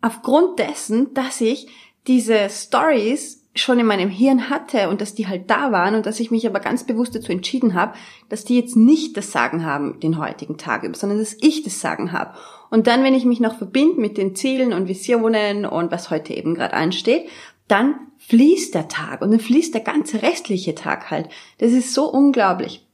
aufgrund 0.01 0.57
dessen, 0.57 1.13
dass 1.13 1.41
ich 1.41 1.67
diese 2.07 2.49
Stories 2.49 3.43
schon 3.53 3.79
in 3.79 3.85
meinem 3.85 4.09
Hirn 4.09 4.49
hatte 4.49 4.87
und 4.87 5.01
dass 5.01 5.13
die 5.13 5.27
halt 5.27 5.49
da 5.49 5.73
waren 5.73 5.93
und 5.93 6.05
dass 6.05 6.21
ich 6.21 6.31
mich 6.31 6.47
aber 6.47 6.61
ganz 6.61 6.85
bewusst 6.85 7.13
dazu 7.13 7.33
entschieden 7.33 7.73
habe, 7.73 7.95
dass 8.29 8.45
die 8.45 8.55
jetzt 8.55 8.77
nicht 8.77 9.17
das 9.17 9.33
Sagen 9.33 9.65
haben 9.65 9.99
den 9.99 10.17
heutigen 10.19 10.57
Tag 10.57 10.83
über, 10.83 10.95
sondern 10.95 11.19
dass 11.19 11.35
ich 11.41 11.63
das 11.63 11.81
Sagen 11.81 12.13
habe. 12.13 12.33
Und 12.69 12.87
dann, 12.87 13.03
wenn 13.03 13.13
ich 13.13 13.25
mich 13.25 13.41
noch 13.41 13.57
verbinde 13.57 13.99
mit 13.99 14.17
den 14.17 14.37
Zielen 14.37 14.71
und 14.71 14.87
Visionen 14.87 15.65
und 15.65 15.91
was 15.91 16.09
heute 16.09 16.33
eben 16.33 16.55
gerade 16.55 16.75
ansteht, 16.75 17.27
dann 17.67 17.95
fließt 18.19 18.73
der 18.73 18.87
Tag 18.87 19.21
und 19.21 19.31
dann 19.31 19.41
fließt 19.41 19.73
der 19.73 19.81
ganze 19.81 20.21
restliche 20.21 20.75
Tag 20.75 21.11
halt. 21.11 21.27
Das 21.57 21.73
ist 21.73 21.93
so 21.93 22.09
unglaublich. 22.09 22.85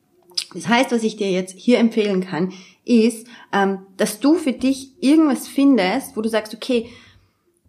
Das 0.56 0.68
heißt, 0.68 0.92
was 0.92 1.04
ich 1.04 1.18
dir 1.18 1.30
jetzt 1.30 1.56
hier 1.56 1.78
empfehlen 1.78 2.22
kann, 2.22 2.52
ist, 2.86 3.28
ähm, 3.54 3.80
dass 3.98 4.20
du 4.20 4.36
für 4.36 4.54
dich 4.54 4.92
irgendwas 5.02 5.48
findest, 5.48 6.18
wo 6.18 6.22
du 6.22 6.30
sagst, 6.30 6.54
okay, 6.54 6.90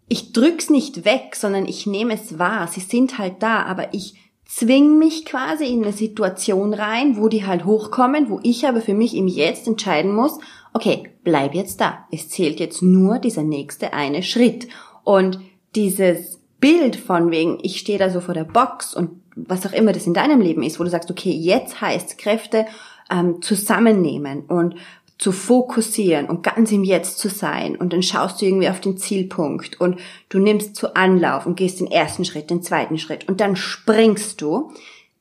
ich 0.09 0.33
drück's 0.33 0.71
nicht 0.71 1.05
weg, 1.05 1.37
sondern 1.37 1.67
ich 1.67 1.87
nehme 1.87 2.15
es 2.15 2.39
wahr. 2.39 2.67
Sie 2.67 2.81
sind 2.81 3.19
halt 3.19 3.43
da, 3.43 3.63
aber 3.63 3.95
ich 3.95 4.15
zwing 4.45 4.99
mich 4.99 5.25
quasi 5.25 5.67
in 5.67 5.85
eine 5.85 5.93
Situation 5.93 6.75
rein, 6.75 7.17
wo 7.17 7.29
die 7.29 7.47
halt 7.47 7.65
hochkommen, 7.65 8.29
wo 8.29 8.41
ich 8.43 8.67
aber 8.67 8.81
für 8.81 8.95
mich 8.95 9.17
im 9.17 9.29
Jetzt 9.29 9.69
entscheiden 9.69 10.13
muss, 10.13 10.39
okay, 10.73 11.11
bleib 11.23 11.55
jetzt 11.55 11.81
da. 11.81 12.07
Es 12.11 12.29
zählt 12.29 12.59
jetzt 12.59 12.83
nur 12.83 13.21
dieser 13.21 13.45
nächste 13.45 13.93
eine 13.93 14.25
Schritt. 14.25 14.67
Und 15.05 15.39
dieses 15.77 16.41
Bild 16.59 16.97
von 16.97 17.31
wegen, 17.31 17.59
ich 17.63 17.79
stehe 17.79 17.99
da 17.99 18.11
so 18.11 18.21
vor 18.21 18.35
der 18.35 18.45
Box 18.45 18.95
und 18.95 19.11
was 19.37 19.65
auch 19.67 19.73
immer 19.73 19.93
das 19.93 20.07
in 20.07 20.15
deinem 20.15 20.41
Leben 20.41 20.63
ist, 20.63 20.81
wo 20.81 20.85
du 20.85 20.91
sagst, 20.91 21.11
okay, 21.11 21.31
jetzt 21.31 21.81
heißt 21.81 22.19
Kräfte 22.19 22.67
ähm, 23.11 23.41
zusammennehmen 23.43 24.43
und 24.43 24.75
zu 25.21 25.33
fokussieren 25.33 26.27
und 26.31 26.43
ganz 26.43 26.73
im 26.73 26.83
Jetzt 26.83 27.19
zu 27.19 27.29
sein 27.29 27.77
und 27.77 27.93
dann 27.93 28.03
schaust 28.03 28.41
du 28.41 28.47
irgendwie 28.47 28.71
auf 28.71 28.81
den 28.81 28.97
Zielpunkt 28.97 29.79
und 29.79 30.01
du 30.31 30.39
nimmst 30.39 30.77
zu 30.77 30.97
Anlauf 30.97 31.45
und 31.45 31.57
gehst 31.57 31.79
den 31.79 31.91
ersten 31.91 32.25
Schritt, 32.25 32.49
den 32.49 32.63
zweiten 32.63 32.97
Schritt 32.97 33.29
und 33.29 33.41
dann 33.41 33.55
springst 33.55 34.41
du. 34.41 34.73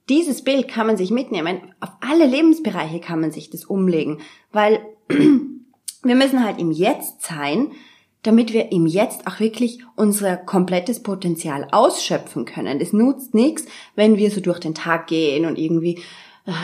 Dieses 0.07 0.41
Bild 0.41 0.69
kann 0.69 0.87
man 0.87 0.95
sich 0.95 1.11
mitnehmen. 1.11 1.59
Auf 1.81 1.89
alle 1.99 2.25
Lebensbereiche 2.25 3.01
kann 3.01 3.19
man 3.19 3.31
sich 3.31 3.49
das 3.49 3.65
umlegen, 3.65 4.19
weil 4.53 4.79
wir 5.09 6.15
müssen 6.15 6.45
halt 6.45 6.59
im 6.59 6.71
Jetzt 6.71 7.21
sein, 7.21 7.73
damit 8.23 8.53
wir 8.53 8.71
im 8.71 8.87
Jetzt 8.87 9.27
auch 9.27 9.41
wirklich 9.41 9.79
unser 9.97 10.37
komplettes 10.37 11.03
Potenzial 11.03 11.67
ausschöpfen 11.71 12.45
können. 12.45 12.79
Es 12.79 12.93
nutzt 12.93 13.33
nichts, 13.33 13.65
wenn 13.95 14.15
wir 14.15 14.31
so 14.31 14.39
durch 14.39 14.59
den 14.59 14.73
Tag 14.73 15.07
gehen 15.07 15.45
und 15.45 15.57
irgendwie 15.57 15.99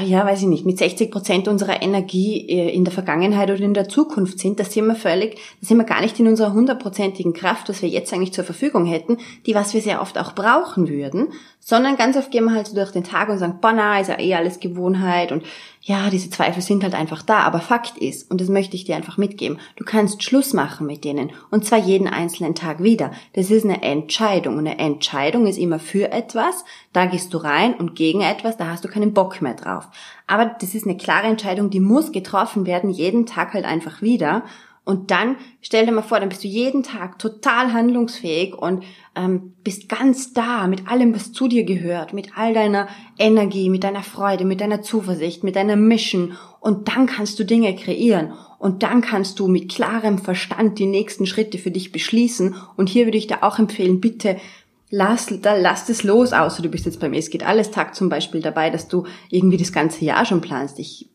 ja, 0.04 0.26
weiß 0.26 0.42
ich 0.42 0.48
nicht, 0.48 0.66
mit 0.66 0.78
60 0.78 1.12
Prozent 1.12 1.48
unserer 1.48 1.82
Energie 1.82 2.48
äh, 2.50 2.74
in 2.74 2.84
der 2.84 2.94
Vergangenheit 2.94 3.50
oder 3.50 3.62
in 3.62 3.74
der 3.74 3.90
Zukunft 3.90 4.40
sind, 4.40 4.60
da 4.60 4.64
sind 4.64 4.88
wir 4.88 4.96
völlig, 4.96 5.36
da 5.62 5.68
sind 5.68 5.78
wir 5.78 5.84
gar 5.84 6.02
nicht 6.02 6.20
in 6.20 6.28
unserer 6.28 6.54
hundertprozentigen 6.54 7.34
Kraft, 7.34 7.70
was 7.70 7.82
wir 7.82 7.90
jetzt 7.90 8.14
eigentlich 8.14 8.34
zur 8.34 8.44
Verfügung 8.44 8.86
hätten, 8.86 9.18
die 9.46 9.56
was 9.56 9.74
wir 9.74 9.82
sehr 9.82 10.02
oft 10.02 10.18
auch 10.18 10.34
brauchen 10.34 10.88
würden, 10.88 11.30
sondern 11.60 11.98
ganz 11.98 12.16
oft 12.16 12.32
gehen 12.32 12.46
wir 12.46 12.54
halt 12.54 12.68
so 12.68 12.76
durch 12.76 12.92
den 12.92 13.04
Tag 13.04 13.30
und 13.30 13.38
sagen, 13.38 13.60
boah, 13.62 13.74
na, 13.74 14.00
ist 14.00 14.10
ja 14.10 14.20
eh 14.20 14.36
alles 14.36 14.60
Gewohnheit 14.60 15.32
und 15.32 15.44
ja, 15.88 16.10
diese 16.10 16.32
Zweifel 16.32 16.64
sind 16.64 16.82
halt 16.82 16.96
einfach 16.96 17.22
da, 17.22 17.42
aber 17.42 17.60
Fakt 17.60 18.00
ist, 18.00 18.32
und 18.32 18.42
das 18.42 18.50
möchte 18.50 18.76
ich 18.76 18.86
dir 18.86 18.96
einfach 18.96 19.18
mitgeben, 19.18 19.60
du 19.76 19.86
kannst 19.86 20.24
Schluss 20.24 20.52
machen 20.52 20.88
mit 20.88 21.04
denen 21.04 21.32
und 21.52 21.64
zwar 21.64 21.78
jeden 21.78 22.08
einzelnen 22.08 22.56
Tag 22.56 22.82
wieder. 22.82 23.12
Das 23.34 23.52
ist 23.52 23.66
eine 23.66 23.84
Entscheidung 23.84 24.58
und 24.58 24.68
eine 24.68 24.80
Entscheidung 24.80 25.46
ist 25.46 25.60
immer 25.60 25.78
für 25.78 26.12
etwas, 26.12 26.66
da 26.92 27.06
gehst 27.06 27.36
du 27.36 27.38
rein 27.38 27.76
und 27.76 27.96
gegen 27.96 28.22
etwas, 28.22 28.58
da 28.58 28.66
hast 28.66 28.84
du 28.84 28.88
keinen 28.88 29.14
Bock 29.14 29.44
mehr 29.44 29.54
drauf. 29.54 29.88
Aber 30.26 30.48
das 30.60 30.74
ist 30.74 30.88
eine 30.88 30.98
klare 30.98 31.28
Entscheidung, 31.28 31.70
die 31.70 31.80
muss 31.80 32.12
getroffen 32.12 32.66
werden, 32.66 32.90
jeden 32.90 33.28
Tag 33.28 33.54
halt 33.54 33.66
einfach 33.66 34.02
wieder 34.02 34.44
und 34.86 35.10
dann 35.10 35.38
stell 35.62 35.88
dir 35.88 35.92
mal 35.92 36.04
vor, 36.04 36.20
dann 36.20 36.30
bist 36.30 36.44
du 36.44 36.48
jeden 36.48 36.84
Tag 36.84 37.18
total 37.18 37.74
handlungsfähig 37.74 38.54
und 38.54 38.84
ähm, 39.16 39.54
bist 39.64 39.90
ganz 39.90 40.32
da 40.32 40.68
mit 40.68 40.88
allem, 40.88 41.14
was 41.16 41.34
zu 41.34 41.48
dir 41.48 41.64
gehört, 41.64 42.14
mit 42.14 42.38
all 42.38 42.54
deiner 42.54 42.88
Energie, 43.18 43.70
mit 43.70 43.84
deiner 43.84 44.04
Freude, 44.04 44.46
mit 44.46 44.62
deiner 44.62 44.84
Zuversicht, 44.84 45.44
mit 45.44 45.56
deiner 45.56 45.76
Mission. 45.76 46.34
Und 46.60 46.88
dann 46.88 47.08
kannst 47.08 47.40
du 47.40 47.44
Dinge 47.44 47.76
kreieren. 47.76 48.34
Und 48.60 48.84
dann 48.84 49.02
kannst 49.02 49.40
du 49.40 49.48
mit 49.48 49.74
klarem 49.74 50.20
Verstand 50.20 50.78
die 50.78 50.86
nächsten 50.86 51.26
Schritte 51.26 51.58
für 51.58 51.72
dich 51.72 51.92
beschließen. 51.92 52.56
Und 52.78 52.88
hier 52.88 53.06
würde 53.06 53.18
ich 53.18 53.28
dir 53.28 53.44
auch 53.44 53.58
empfehlen, 53.58 54.00
bitte 54.00 54.38
lass, 54.92 55.28
da, 55.42 55.56
lass 55.56 55.88
das 55.88 56.04
los, 56.04 56.32
außer 56.32 56.62
du 56.62 56.70
bist 56.70 56.86
jetzt 56.86 57.00
beim 57.00 57.14
Es 57.14 57.32
geht 57.32 57.46
alles 57.46 57.72
Tag 57.72 57.96
zum 57.96 58.10
Beispiel 58.10 58.42
dabei, 58.42 58.70
dass 58.70 58.88
du 58.88 59.06
irgendwie 59.30 59.58
das 59.58 59.74
ganze 59.74 60.06
Jahr 60.06 60.26
schon 60.26 60.42
planst. 60.42 60.78
Ich 60.78 61.10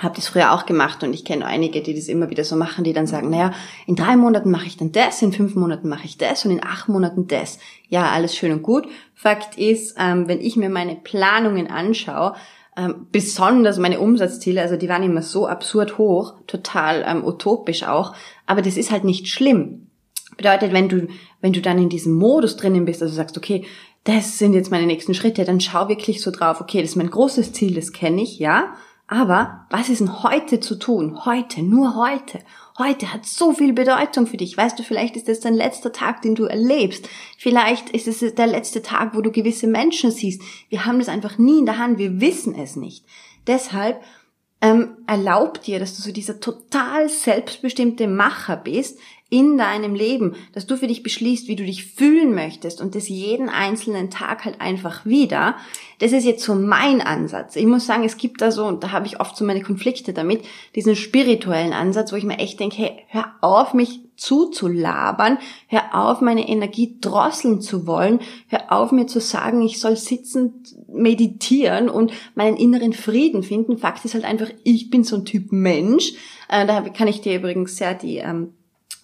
habe 0.00 0.16
das 0.16 0.28
früher 0.28 0.52
auch 0.52 0.66
gemacht 0.66 1.04
und 1.04 1.12
ich 1.12 1.24
kenne 1.24 1.46
einige, 1.46 1.80
die 1.80 1.94
das 1.94 2.08
immer 2.08 2.28
wieder 2.28 2.42
so 2.42 2.56
machen, 2.56 2.82
die 2.82 2.92
dann 2.92 3.06
sagen, 3.06 3.30
naja, 3.30 3.52
in 3.86 3.94
drei 3.94 4.16
Monaten 4.16 4.50
mache 4.50 4.66
ich 4.66 4.76
dann 4.76 4.90
das, 4.90 5.22
in 5.22 5.32
fünf 5.32 5.54
Monaten 5.54 5.88
mache 5.88 6.04
ich 6.04 6.18
das 6.18 6.44
und 6.44 6.50
in 6.50 6.64
acht 6.64 6.88
Monaten 6.88 7.28
das. 7.28 7.58
Ja, 7.88 8.10
alles 8.10 8.34
schön 8.34 8.52
und 8.52 8.62
gut. 8.62 8.88
Fakt 9.14 9.56
ist, 9.56 9.94
ähm, 9.98 10.26
wenn 10.26 10.40
ich 10.40 10.56
mir 10.56 10.68
meine 10.68 10.96
Planungen 10.96 11.68
anschaue, 11.68 12.34
ähm, 12.76 13.06
besonders 13.12 13.78
meine 13.78 14.00
Umsatzziele, 14.00 14.60
also 14.60 14.76
die 14.76 14.88
waren 14.88 15.04
immer 15.04 15.22
so 15.22 15.46
absurd 15.46 15.96
hoch, 15.96 16.34
total 16.48 17.04
ähm, 17.06 17.24
utopisch 17.24 17.84
auch, 17.84 18.14
aber 18.46 18.62
das 18.62 18.76
ist 18.76 18.90
halt 18.90 19.04
nicht 19.04 19.28
schlimm. 19.28 19.86
Bedeutet, 20.36 20.72
wenn 20.72 20.88
du, 20.88 21.06
wenn 21.40 21.52
du 21.52 21.60
dann 21.60 21.78
in 21.78 21.88
diesem 21.88 22.14
Modus 22.14 22.56
drinnen 22.56 22.84
bist, 22.84 23.00
also 23.00 23.14
sagst, 23.14 23.38
okay, 23.38 23.64
das 24.02 24.38
sind 24.38 24.54
jetzt 24.54 24.72
meine 24.72 24.86
nächsten 24.86 25.14
Schritte, 25.14 25.44
dann 25.44 25.60
schau 25.60 25.88
wirklich 25.88 26.20
so 26.20 26.32
drauf, 26.32 26.60
okay, 26.60 26.80
das 26.80 26.90
ist 26.90 26.96
mein 26.96 27.10
großes 27.10 27.52
Ziel, 27.52 27.74
das 27.74 27.92
kenne 27.92 28.22
ich, 28.22 28.40
ja, 28.40 28.74
aber 29.06 29.66
was 29.70 29.88
ist 29.88 30.00
denn 30.00 30.22
heute 30.22 30.60
zu 30.60 30.76
tun? 30.76 31.24
Heute, 31.24 31.62
nur 31.62 31.94
heute. 31.94 32.40
Heute 32.78 33.12
hat 33.12 33.26
so 33.26 33.52
viel 33.52 33.72
Bedeutung 33.72 34.26
für 34.26 34.36
dich. 34.36 34.56
Weißt 34.56 34.78
du, 34.78 34.82
vielleicht 34.82 35.16
ist 35.16 35.28
es 35.28 35.40
dein 35.40 35.54
letzter 35.54 35.92
Tag, 35.92 36.22
den 36.22 36.34
du 36.34 36.44
erlebst. 36.44 37.08
Vielleicht 37.38 37.90
ist 37.90 38.08
es 38.08 38.34
der 38.34 38.46
letzte 38.46 38.82
Tag, 38.82 39.14
wo 39.14 39.20
du 39.20 39.30
gewisse 39.30 39.66
Menschen 39.66 40.10
siehst. 40.10 40.42
Wir 40.70 40.86
haben 40.86 40.98
das 40.98 41.08
einfach 41.08 41.38
nie 41.38 41.60
in 41.60 41.66
der 41.66 41.78
Hand. 41.78 41.98
Wir 41.98 42.20
wissen 42.20 42.54
es 42.54 42.76
nicht. 42.76 43.04
Deshalb 43.46 44.02
ähm, 44.60 44.96
erlaub 45.06 45.60
dir, 45.60 45.78
dass 45.78 45.94
du 45.94 46.02
so 46.02 46.10
dieser 46.10 46.40
total 46.40 47.10
selbstbestimmte 47.10 48.08
Macher 48.08 48.56
bist, 48.56 48.98
in 49.34 49.58
deinem 49.58 49.96
Leben, 49.96 50.36
dass 50.52 50.64
du 50.64 50.76
für 50.76 50.86
dich 50.86 51.02
beschließt, 51.02 51.48
wie 51.48 51.56
du 51.56 51.64
dich 51.64 51.84
fühlen 51.84 52.36
möchtest 52.36 52.80
und 52.80 52.94
das 52.94 53.08
jeden 53.08 53.48
einzelnen 53.48 54.08
Tag 54.08 54.44
halt 54.44 54.60
einfach 54.60 55.04
wieder. 55.04 55.56
Das 55.98 56.12
ist 56.12 56.24
jetzt 56.24 56.44
so 56.44 56.54
mein 56.54 57.00
Ansatz. 57.00 57.56
Ich 57.56 57.66
muss 57.66 57.84
sagen, 57.84 58.04
es 58.04 58.16
gibt 58.16 58.40
da 58.40 58.52
so, 58.52 58.64
und 58.64 58.84
da 58.84 58.92
habe 58.92 59.06
ich 59.06 59.18
oft 59.18 59.36
so 59.36 59.44
meine 59.44 59.62
Konflikte 59.62 60.12
damit, 60.12 60.44
diesen 60.76 60.94
spirituellen 60.94 61.72
Ansatz, 61.72 62.12
wo 62.12 62.16
ich 62.16 62.22
mir 62.22 62.38
echt 62.38 62.60
denke, 62.60 62.76
hey, 62.76 62.92
hör 63.08 63.26
auf, 63.40 63.74
mich 63.74 64.02
zuzulabern, 64.14 65.38
hör 65.66 65.82
auf, 65.94 66.20
meine 66.20 66.48
Energie 66.48 66.96
drosseln 67.00 67.60
zu 67.60 67.88
wollen, 67.88 68.20
hör 68.46 68.70
auf, 68.70 68.92
mir 68.92 69.08
zu 69.08 69.18
sagen, 69.18 69.62
ich 69.62 69.80
soll 69.80 69.96
sitzen, 69.96 70.62
meditieren 70.86 71.88
und 71.88 72.12
meinen 72.36 72.56
inneren 72.56 72.92
Frieden 72.92 73.42
finden. 73.42 73.78
Fakt 73.78 74.04
ist 74.04 74.14
halt 74.14 74.24
einfach, 74.24 74.50
ich 74.62 74.90
bin 74.90 75.02
so 75.02 75.16
ein 75.16 75.24
Typ 75.24 75.50
Mensch. 75.50 76.12
Äh, 76.48 76.66
da 76.66 76.82
kann 76.82 77.08
ich 77.08 77.20
dir 77.20 77.34
übrigens 77.34 77.76
sehr 77.76 77.94
die 77.94 78.18
ähm, 78.18 78.52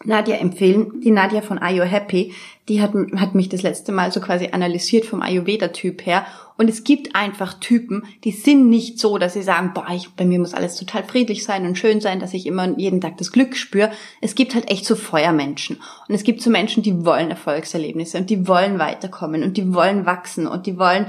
Nadja 0.05 0.37
empfehlen. 0.37 1.01
Die 1.03 1.11
Nadja 1.11 1.43
von 1.43 1.59
Are 1.59 1.73
You 1.73 1.83
Happy, 1.83 2.33
die 2.69 2.81
hat, 2.81 2.93
hat 3.17 3.35
mich 3.35 3.49
das 3.51 3.63
letzte 3.63 3.93
Mal 3.93 4.13
so 4.13 4.21
quasi 4.21 4.49
analysiert 4.53 5.05
vom 5.05 5.21
Ayurveda-Typ 5.21 6.07
her. 6.07 6.25
Und 6.57 6.71
es 6.71 6.85
gibt 6.85 7.15
einfach 7.15 7.55
Typen, 7.55 8.05
die 8.25 8.33
sind 8.33 8.71
nicht 8.71 8.99
so, 8.99 9.19
dass 9.19 9.35
sie 9.35 9.43
sagen, 9.43 9.73
boah, 9.75 9.87
ich, 9.95 10.11
bei 10.11 10.25
mir 10.25 10.39
muss 10.39 10.55
alles 10.55 10.77
total 10.77 11.05
friedlich 11.05 11.45
sein 11.45 11.67
und 11.67 11.77
schön 11.77 12.01
sein, 12.01 12.21
dass 12.21 12.35
ich 12.35 12.47
immer 12.47 12.79
jeden 12.79 13.01
Tag 13.01 13.19
das 13.19 13.33
Glück 13.33 13.57
spüre. 13.57 13.91
Es 14.21 14.35
gibt 14.35 14.55
halt 14.55 14.71
echt 14.71 14.87
so 14.87 14.97
Feuermenschen. 14.97 15.81
Und 16.09 16.15
es 16.15 16.25
gibt 16.25 16.43
so 16.43 16.51
Menschen, 16.51 16.83
die 16.83 17.05
wollen 17.05 17.31
Erfolgserlebnisse 17.31 18.19
und 18.19 18.31
die 18.31 18.49
wollen 18.49 18.79
weiterkommen 18.79 19.43
und 19.43 19.57
die 19.57 19.75
wollen 19.75 20.07
wachsen 20.07 20.47
und 20.47 20.67
die 20.67 20.79
wollen 20.79 21.07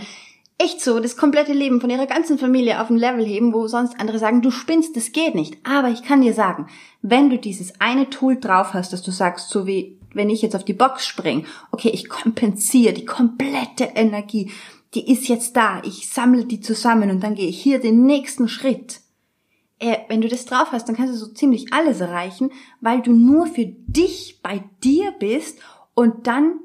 echt 0.63 0.81
so 0.81 0.99
das 0.99 1.17
komplette 1.17 1.53
Leben 1.53 1.81
von 1.81 1.89
ihrer 1.89 2.05
ganzen 2.05 2.37
Familie 2.37 2.81
auf 2.81 2.89
ein 2.89 2.97
Level 2.97 3.25
heben, 3.25 3.53
wo 3.53 3.67
sonst 3.67 3.99
andere 3.99 4.19
sagen, 4.19 4.41
du 4.41 4.51
spinnst, 4.51 4.95
das 4.95 5.11
geht 5.11 5.35
nicht. 5.35 5.57
Aber 5.63 5.89
ich 5.89 6.03
kann 6.03 6.21
dir 6.21 6.33
sagen, 6.33 6.67
wenn 7.01 7.29
du 7.29 7.37
dieses 7.37 7.79
eine 7.79 8.09
Tool 8.09 8.39
drauf 8.39 8.73
hast, 8.73 8.93
dass 8.93 9.01
du 9.01 9.11
sagst, 9.11 9.49
so 9.49 9.65
wie 9.65 9.97
wenn 10.13 10.29
ich 10.29 10.41
jetzt 10.41 10.55
auf 10.55 10.65
die 10.65 10.73
Box 10.73 11.07
spring, 11.07 11.45
okay, 11.71 11.89
ich 11.89 12.09
kompensiere 12.09 12.93
die 12.93 13.05
komplette 13.05 13.85
Energie, 13.95 14.51
die 14.93 15.11
ist 15.11 15.29
jetzt 15.29 15.55
da, 15.55 15.81
ich 15.85 16.09
sammle 16.09 16.45
die 16.45 16.59
zusammen 16.59 17.09
und 17.09 17.23
dann 17.23 17.35
gehe 17.35 17.47
ich 17.47 17.61
hier 17.61 17.79
den 17.79 18.05
nächsten 18.05 18.49
Schritt. 18.49 18.99
Äh, 19.79 19.99
wenn 20.09 20.21
du 20.21 20.27
das 20.27 20.45
drauf 20.45 20.67
hast, 20.73 20.87
dann 20.87 20.97
kannst 20.97 21.13
du 21.13 21.17
so 21.17 21.27
ziemlich 21.27 21.73
alles 21.73 22.01
erreichen, 22.01 22.51
weil 22.81 23.01
du 23.01 23.13
nur 23.13 23.47
für 23.47 23.65
dich 23.65 24.41
bei 24.43 24.63
dir 24.83 25.11
bist 25.17 25.59
und 25.95 26.27
dann 26.27 26.59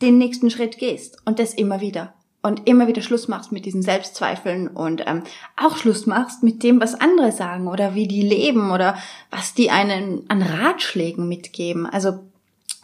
den 0.00 0.16
nächsten 0.16 0.50
Schritt 0.50 0.78
gehst 0.78 1.18
und 1.26 1.38
das 1.38 1.52
immer 1.52 1.80
wieder 1.80 2.14
und 2.42 2.68
immer 2.68 2.86
wieder 2.86 3.02
Schluss 3.02 3.28
machst 3.28 3.52
mit 3.52 3.66
diesen 3.66 3.82
Selbstzweifeln 3.82 4.68
und 4.68 5.02
ähm, 5.06 5.22
auch 5.56 5.76
Schluss 5.76 6.06
machst 6.06 6.42
mit 6.42 6.62
dem, 6.62 6.80
was 6.80 6.94
andere 6.94 7.32
sagen 7.32 7.66
oder 7.66 7.94
wie 7.94 8.06
die 8.06 8.22
leben 8.22 8.70
oder 8.70 8.96
was 9.30 9.54
die 9.54 9.70
einen 9.70 10.22
an 10.28 10.42
Ratschlägen 10.42 11.28
mitgeben. 11.28 11.86
Also 11.86 12.20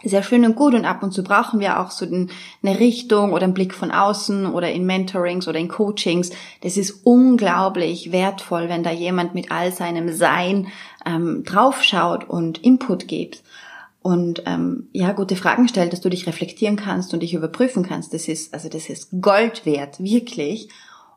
sehr 0.02 0.23
schön 0.23 0.44
und 0.44 0.56
gut 0.56 0.75
und 0.75 0.84
ab 0.84 1.02
und 1.02 1.12
zu 1.12 1.23
brauchen 1.23 1.61
wir 1.61 1.80
auch 1.80 1.90
so 1.90 2.04
eine 2.04 2.78
Richtung 2.78 3.32
oder 3.32 3.44
einen 3.44 3.54
Blick 3.54 3.75
von 3.75 3.90
außen 3.90 4.46
oder 4.46 4.70
in 4.70 4.84
Mentorings 4.84 5.49
oder 5.49 5.58
in 5.58 5.68
Coachings. 5.68 6.30
Das 6.61 6.76
ist 6.76 7.00
unglaublich 7.04 8.12
wertvoll, 8.12 8.68
wenn 8.68 8.82
da 8.82 8.90
jemand 8.90 9.34
mit 9.34 9.50
all 9.50 9.73
seinem 9.73 10.12
Sein 10.12 10.66
ähm, 11.06 11.42
draufschaut 11.44 12.28
und 12.28 12.58
Input 12.58 13.08
gibt 13.08 13.42
und 14.04 14.42
ähm, 14.44 14.88
ja 14.92 15.12
gute 15.12 15.34
Fragen 15.34 15.66
stellt, 15.66 15.94
dass 15.94 16.02
du 16.02 16.11
dich 16.11 16.26
reflektieren 16.26 16.76
kannst 16.76 17.14
und 17.14 17.20
dich 17.20 17.32
überprüfen 17.32 17.82
kannst. 17.82 18.12
Das 18.12 18.28
ist 18.28 18.52
also 18.52 18.68
das 18.68 18.90
ist 18.90 19.08
Gold 19.23 19.64
wert 19.64 19.99
wirklich. 19.99 20.68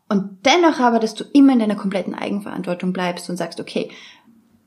Und 0.08 0.46
dennoch 0.46 0.80
aber, 0.80 0.98
dass 1.00 1.14
du 1.14 1.26
immer 1.34 1.52
in 1.52 1.60
deiner 1.60 1.76
kompletten 1.76 2.16
Eigenverantwortung 2.16 2.94
bleibst 2.94 3.30
und 3.30 3.36
sagst, 3.36 3.60
okay, 3.60 3.90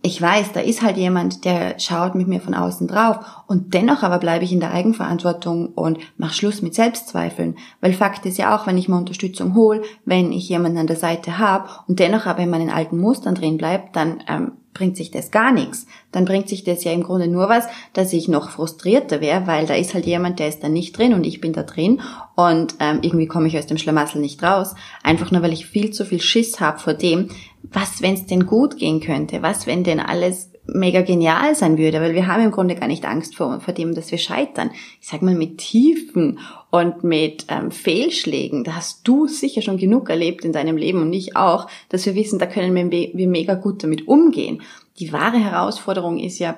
ich 0.03 0.21
weiß, 0.21 0.53
da 0.53 0.61
ist 0.61 0.83
halt 0.83 0.99
jemand, 0.99 1.47
der 1.47 1.79
schaut 1.79 2.15
mit 2.15 2.29
mir 2.29 2.43
von 2.43 2.55
außen 2.55 2.89
drauf 2.89 3.21
und 3.47 3.73
dennoch 3.73 4.03
aber 4.03 4.19
bleibe 4.19 4.45
ich 4.45 4.53
in 4.53 4.61
der 4.61 4.73
Eigenverantwortung 4.73 5.69
und 5.69 5.99
mach 6.19 6.35
Schluss 6.35 6.61
mit 6.61 6.75
Selbstzweifeln, 6.75 7.57
weil 7.81 7.95
Fakt 7.95 8.27
ist 8.27 8.37
ja 8.37 8.55
auch, 8.55 8.67
wenn 8.67 8.77
ich 8.77 8.89
mir 8.89 8.99
Unterstützung 8.99 9.55
hole, 9.55 9.81
wenn 10.05 10.31
ich 10.31 10.47
jemanden 10.47 10.79
an 10.79 10.87
der 10.87 10.97
Seite 10.97 11.39
habe 11.39 11.71
und 11.87 11.99
dennoch 11.99 12.27
aber 12.27 12.41
in 12.41 12.51
meinen 12.51 12.71
alten 12.71 12.99
Mustern 12.99 13.35
drin 13.35 13.57
bleibt, 13.57 13.97
dann 13.97 14.23
ähm, 14.29 14.53
bringt 14.81 14.97
sich 14.97 15.11
das 15.11 15.31
gar 15.31 15.53
nichts. 15.53 15.87
Dann 16.11 16.25
bringt 16.25 16.49
sich 16.49 16.65
das 16.65 16.85
ja 16.85 16.93
im 16.93 17.03
Grunde 17.03 17.29
nur 17.29 17.51
was, 17.51 17.67
dass 17.93 18.15
ich 18.15 18.29
noch 18.29 18.49
frustrierter 18.49 19.21
wäre, 19.21 19.47
weil 19.47 19.67
da 19.67 19.75
ist 19.75 19.93
halt 19.93 20.07
jemand, 20.07 20.39
der 20.39 20.49
ist 20.49 20.65
da 20.65 20.71
nicht 20.71 20.97
drin 20.97 21.13
und 21.13 21.27
ich 21.27 21.43
bin 21.43 21.53
da 21.53 21.65
drin 21.65 22.01
und 22.35 22.77
ähm, 22.81 23.01
irgendwie 23.03 23.27
komme 23.27 23.47
ich 23.47 23.59
aus 23.59 23.67
dem 23.67 23.77
Schlamassel 23.77 24.23
nicht 24.23 24.43
raus. 24.43 24.75
Einfach 25.03 25.31
nur, 25.33 25.43
weil 25.43 25.53
ich 25.53 25.67
viel 25.67 25.91
zu 25.91 26.07
viel 26.07 26.23
Schiss 26.23 26.61
habe 26.61 26.79
vor 26.79 26.95
dem, 26.95 27.29
was, 27.63 28.01
wenn 28.01 28.15
es 28.15 28.25
denn 28.25 28.47
gut 28.47 28.79
gehen 28.79 29.01
könnte, 29.01 29.43
was, 29.43 29.67
wenn 29.67 29.85
denn 29.85 30.01
alles 30.01 30.50
mega 30.75 31.03
genial 31.03 31.55
sein 31.55 31.79
würde, 31.79 32.01
weil 32.01 32.15
wir 32.15 32.27
haben 32.27 32.45
im 32.45 32.51
Grunde 32.51 32.75
gar 32.75 32.87
nicht 32.87 33.05
Angst 33.05 33.37
vor, 33.37 33.61
vor 33.61 33.75
dem, 33.75 33.95
dass 33.95 34.11
wir 34.11 34.19
scheitern. 34.19 34.71
Ich 35.01 35.09
sag 35.09 35.23
mal, 35.23 35.35
mit 35.35 35.59
Tiefen 35.59 36.39
und 36.71 37.05
mit 37.05 37.47
ähm, 37.49 37.71
Fehlschlägen, 37.71 38.65
da 38.65 38.77
hast 38.77 39.07
du 39.07 39.27
sicher 39.27 39.63
schon 39.63 39.77
genug 39.77 40.09
erlebt 40.09 40.45
in 40.45 40.53
deinem 40.53 40.77
Leben 40.77 41.03
und 41.03 41.13
ich 41.13 41.37
auch, 41.37 41.67
dass 41.89 42.07
wir 42.07 42.15
wissen, 42.15 42.39
da 42.39 42.47
können 42.47 42.91
wir, 42.91 43.11
wir 43.13 43.29
mega 43.29 43.55
gut 43.55 43.83
damit 43.83 44.09
umgehen. 44.09 44.63
Die 44.99 45.13
wahre 45.13 45.39
Herausforderung 45.39 46.19
ist 46.19 46.39
ja, 46.39 46.57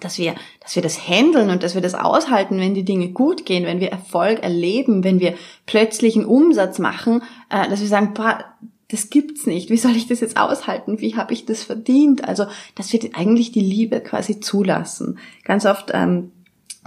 dass 0.00 0.18
wir, 0.18 0.34
dass 0.60 0.76
wir 0.76 0.82
das 0.82 1.08
handeln 1.08 1.50
und 1.50 1.62
dass 1.62 1.74
wir 1.74 1.82
das 1.82 1.94
aushalten, 1.94 2.58
wenn 2.58 2.74
die 2.74 2.84
Dinge 2.84 3.10
gut 3.10 3.44
gehen, 3.44 3.64
wenn 3.64 3.80
wir 3.80 3.90
Erfolg 3.90 4.42
erleben, 4.42 5.04
wenn 5.04 5.20
wir 5.20 5.34
plötzlich 5.66 6.16
einen 6.16 6.24
Umsatz 6.24 6.78
machen, 6.78 7.22
äh, 7.50 7.68
dass 7.68 7.80
wir 7.80 7.88
sagen, 7.88 8.14
boah, 8.14 8.44
das 8.90 9.10
gibt's 9.10 9.46
nicht. 9.46 9.70
Wie 9.70 9.76
soll 9.76 9.96
ich 9.96 10.08
das 10.08 10.20
jetzt 10.20 10.36
aushalten? 10.36 11.00
Wie 11.00 11.16
habe 11.16 11.32
ich 11.32 11.46
das 11.46 11.62
verdient? 11.62 12.26
Also, 12.26 12.46
dass 12.74 12.92
wir 12.92 13.00
eigentlich 13.14 13.52
die 13.52 13.60
Liebe 13.60 14.00
quasi 14.00 14.40
zulassen. 14.40 15.18
Ganz 15.44 15.66
oft 15.66 15.90
ähm, 15.94 16.32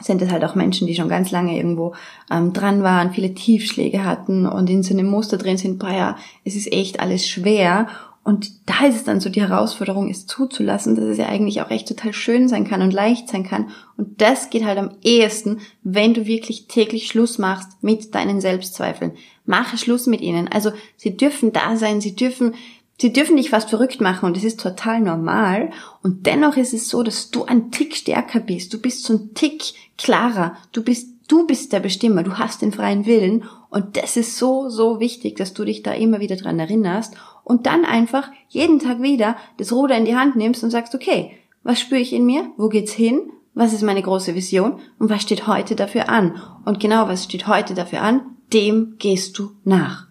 sind 0.01 0.21
es 0.21 0.31
halt 0.31 0.43
auch 0.43 0.55
Menschen, 0.55 0.87
die 0.87 0.95
schon 0.95 1.09
ganz 1.09 1.31
lange 1.31 1.55
irgendwo 1.55 1.93
ähm, 2.31 2.53
dran 2.53 2.83
waren, 2.83 3.13
viele 3.13 3.33
Tiefschläge 3.33 4.03
hatten 4.03 4.45
und 4.45 4.69
in 4.69 4.83
so 4.83 4.93
einem 4.93 5.07
Muster 5.07 5.37
drin 5.37 5.57
sind, 5.57 5.79
boah 5.79 5.91
ja, 5.91 6.17
es 6.43 6.55
ist 6.55 6.71
echt 6.71 6.99
alles 6.99 7.27
schwer. 7.27 7.87
Und 8.23 8.69
da 8.69 8.85
ist 8.85 8.95
es 8.95 9.03
dann 9.03 9.19
so 9.19 9.29
die 9.29 9.41
Herausforderung, 9.41 10.09
es 10.09 10.25
zuzulassen, 10.25 10.95
dass 10.95 11.03
es 11.03 11.17
ja 11.17 11.27
eigentlich 11.27 11.61
auch 11.61 11.69
echt 11.69 11.89
total 11.89 12.13
schön 12.13 12.47
sein 12.47 12.65
kann 12.65 12.81
und 12.81 12.93
leicht 12.93 13.27
sein 13.27 13.43
kann. 13.43 13.69
Und 13.97 14.21
das 14.21 14.49
geht 14.49 14.63
halt 14.63 14.77
am 14.77 14.91
ehesten, 15.01 15.59
wenn 15.83 16.13
du 16.13 16.25
wirklich 16.25 16.67
täglich 16.67 17.07
Schluss 17.07 17.37
machst 17.37 17.83
mit 17.83 18.15
deinen 18.15 18.39
Selbstzweifeln. 18.39 19.11
Mache 19.45 19.77
Schluss 19.77 20.07
mit 20.07 20.21
ihnen. 20.21 20.47
Also 20.47 20.71
sie 20.95 21.17
dürfen 21.17 21.51
da 21.51 21.75
sein, 21.75 21.99
sie 21.99 22.15
dürfen, 22.15 22.55
sie 22.97 23.11
dürfen 23.11 23.35
dich 23.35 23.49
fast 23.49 23.69
verrückt 23.69 23.99
machen 23.99 24.25
und 24.25 24.37
das 24.37 24.45
ist 24.45 24.61
total 24.61 25.01
normal. 25.01 25.71
Und 26.01 26.25
dennoch 26.25 26.55
ist 26.55 26.73
es 26.73 26.87
so, 26.87 27.03
dass 27.03 27.29
du 27.29 27.43
ein 27.43 27.71
Tick 27.71 27.93
stärker 27.93 28.39
bist. 28.39 28.73
Du 28.73 28.79
bist 28.79 29.03
so 29.03 29.15
ein 29.15 29.33
Tick 29.33 29.63
klarer. 29.97 30.55
Du 30.71 30.81
bist, 30.81 31.09
du 31.27 31.45
bist 31.45 31.73
der 31.73 31.81
Bestimmer. 31.81 32.23
Du 32.23 32.37
hast 32.37 32.61
den 32.61 32.71
freien 32.71 33.05
Willen. 33.05 33.43
Und 33.69 33.97
das 33.97 34.15
ist 34.15 34.37
so, 34.37 34.69
so 34.69 35.01
wichtig, 35.01 35.35
dass 35.35 35.53
du 35.53 35.65
dich 35.65 35.83
da 35.83 35.91
immer 35.91 36.21
wieder 36.21 36.37
dran 36.37 36.59
erinnerst 36.59 37.15
und 37.43 37.65
dann 37.65 37.85
einfach 37.85 38.31
jeden 38.49 38.79
Tag 38.79 39.01
wieder 39.01 39.35
das 39.57 39.71
Ruder 39.71 39.97
in 39.97 40.05
die 40.05 40.15
Hand 40.15 40.35
nimmst 40.35 40.63
und 40.63 40.69
sagst, 40.69 40.95
okay, 40.95 41.31
was 41.63 41.79
spüre 41.79 42.01
ich 42.01 42.13
in 42.13 42.25
mir? 42.25 42.51
Wo 42.57 42.69
geht's 42.69 42.93
hin? 42.93 43.21
Was 43.53 43.73
ist 43.73 43.83
meine 43.83 44.01
große 44.01 44.35
Vision? 44.35 44.79
Und 44.99 45.09
was 45.09 45.21
steht 45.21 45.47
heute 45.47 45.75
dafür 45.75 46.09
an? 46.09 46.41
Und 46.65 46.79
genau, 46.79 47.07
was 47.07 47.25
steht 47.25 47.47
heute 47.47 47.73
dafür 47.73 48.01
an? 48.01 48.33
dem 48.53 48.95
gehst 48.99 49.37
du 49.37 49.51
nach. 49.63 50.07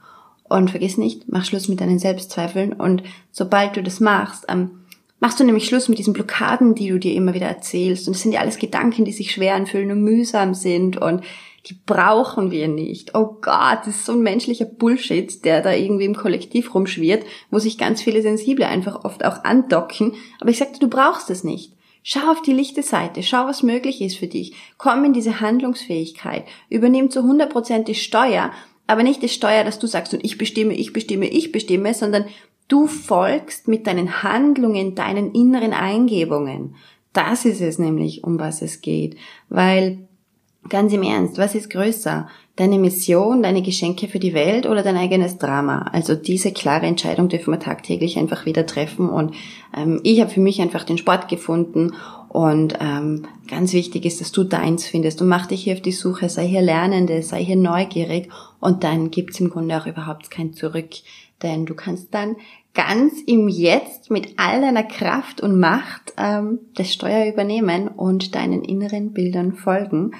Und 0.49 0.71
vergiss 0.71 0.99
nicht, 0.99 1.25
mach 1.29 1.45
Schluss 1.45 1.69
mit 1.69 1.81
deinen 1.81 1.99
Selbstzweifeln 1.99 2.75
und 2.75 3.03
sobald 3.31 3.77
du 3.77 3.83
das 3.83 4.01
machst, 4.01 4.45
ähm, 4.49 4.83
machst 5.19 5.41
du 5.41 5.45
nämlich 5.45 5.65
Schluss 5.67 5.89
mit 5.89 5.99
diesen 5.99 6.13
Blockaden, 6.13 6.75
die 6.75 6.89
du 6.89 6.99
dir 6.99 7.15
immer 7.15 7.33
wieder 7.33 7.47
erzählst. 7.47 8.07
Und 8.07 8.17
es 8.17 8.23
sind 8.23 8.33
ja 8.33 8.41
alles 8.41 8.59
Gedanken, 8.59 9.05
die 9.05 9.13
sich 9.13 9.33
schwer 9.33 9.55
anfühlen 9.55 9.91
und 9.91 10.03
mühsam 10.03 10.53
sind 10.53 10.97
und 10.99 11.23
Die 11.67 11.75
brauchen 11.75 12.51
wir 12.51 12.67
nicht. 12.67 13.15
Oh 13.15 13.37
Gott, 13.41 13.81
das 13.81 13.97
ist 13.97 14.07
so 14.07 14.13
ein 14.13 14.23
menschlicher 14.23 14.65
Bullshit, 14.65 15.45
der 15.45 15.63
da 15.63 15.73
irgendwie 15.73 16.07
im 16.07 16.17
Kollektiv 16.17 16.75
rumschwirrt, 16.75 17.25
wo 17.51 17.59
sich 17.59 17.79
ganz 17.79 18.03
viele 18.03 18.21
Sensible 18.23 18.67
einfach 18.67 19.05
oft 19.05 19.25
auch 19.25 19.45
andocken. 19.45 20.15
Aber 20.41 20.51
ich 20.51 20.59
sagte, 20.59 20.81
du 20.81 20.89
brauchst 20.89 21.31
es 21.31 21.45
nicht. 21.45 21.75
Schau 22.03 22.33
auf 22.33 22.43
die 22.43 22.53
lichte 22.53 22.83
Seite, 22.83 23.23
schau, 23.23 23.47
was 23.47 23.63
möglich 23.63 24.01
ist 24.01 24.17
für 24.17 24.27
dich. 24.27 24.55
Komm 24.77 25.05
in 25.05 25.13
diese 25.13 25.39
Handlungsfähigkeit. 25.41 26.45
Übernimm 26.69 27.11
zu 27.11 27.21
100% 27.21 27.85
die 27.85 27.95
Steuer, 27.95 28.51
aber 28.89 29.05
nicht 29.05 29.23
die 29.23 29.29
Steuer, 29.29 29.63
dass 29.63 29.79
du 29.79 29.87
sagst, 29.87 30.13
und 30.13 30.25
ich 30.25 30.37
bestimme, 30.37 30.75
ich 30.75 30.93
bestimme, 30.93 31.27
ich 31.27 31.53
bestimme, 31.53 31.95
sondern 31.95 32.25
du 32.67 32.89
folgst 32.89 33.69
mit 33.69 33.87
deinen 33.87 34.25
Handlungen, 34.25 34.97
deinen 34.97 35.33
inneren 35.33 35.73
Eingebungen. 35.73 36.75
Das 37.13 37.45
ist 37.45 37.61
es 37.61 37.79
nämlich, 37.79 38.25
um 38.25 38.41
was 38.41 38.63
es 38.63 38.81
geht. 38.81 39.17
Weil, 39.49 40.09
ganz 40.69 40.93
im 40.93 41.03
Ernst, 41.03 41.39
was 41.39 41.55
ist 41.55 41.71
größer? 41.71 42.29
Deine 42.57 42.79
Mission, 42.79 43.43
deine 43.43 43.63
Geschenke 43.63 44.09
für 44.09 44.19
die 44.19 44.35
Welt 44.35 44.67
oder 44.67 44.83
dein 44.83 44.97
eigenes 44.97 45.39
Drama? 45.39 45.91
Also 45.93 46.15
diese 46.15 46.53
klare 46.53 46.87
Entscheidung 46.87 47.29
dürfen 47.29 47.53
wir 47.53 47.59
tagtäglich 47.59 48.19
einfach 48.19 48.45
wieder 48.45 48.67
treffen. 48.67 49.09
Und 49.09 49.35
ähm, 49.77 50.01
ich 50.03 50.21
habe 50.21 50.31
für 50.31 50.41
mich 50.41 50.61
einfach 50.61 50.85
den 50.85 50.99
Sport 50.99 51.29
gefunden. 51.29 51.95
Und 52.29 52.79
ähm, 52.81 53.27
ganz 53.49 53.73
wichtig 53.73 54.05
ist, 54.05 54.21
dass 54.21 54.33
du 54.33 54.45
deins 54.45 54.87
findest. 54.87 55.21
Und 55.23 55.29
mach 55.29 55.47
dich 55.47 55.65
hier 55.65 55.75
auf 55.75 55.81
die 55.81 55.93
Suche, 55.93 56.29
sei 56.29 56.47
hier 56.47 56.63
Lernende, 56.63 57.23
sei 57.23 57.43
hier 57.45 57.57
neugierig. 57.57 58.29
Und 58.61 58.85
dann 58.85 59.11
gibt's 59.11 59.41
im 59.41 59.51
Grunde 59.51 59.77
auch 59.79 59.87
überhaupt 59.87 60.31
kein 60.31 60.53
Zurück. 60.53 60.91
Denn 61.43 61.67
du 61.67 61.75
kannst 61.75 62.15
dann 62.15 62.37
ganz 62.75 63.15
im 63.27 63.49
Jetzt 63.49 64.11
mit 64.11 64.35
all 64.37 64.61
deiner 64.61 64.85
Kraft 64.85 65.41
und 65.41 65.59
Macht 65.59 66.15
ähm, 66.17 66.61
das 66.75 66.93
Steuer 66.93 67.31
übernehmen 67.31 67.89
und 67.89 68.35
deinen 68.35 68.63
inneren 68.63 69.13
Bildern 69.13 69.55
folgen. 69.55 70.13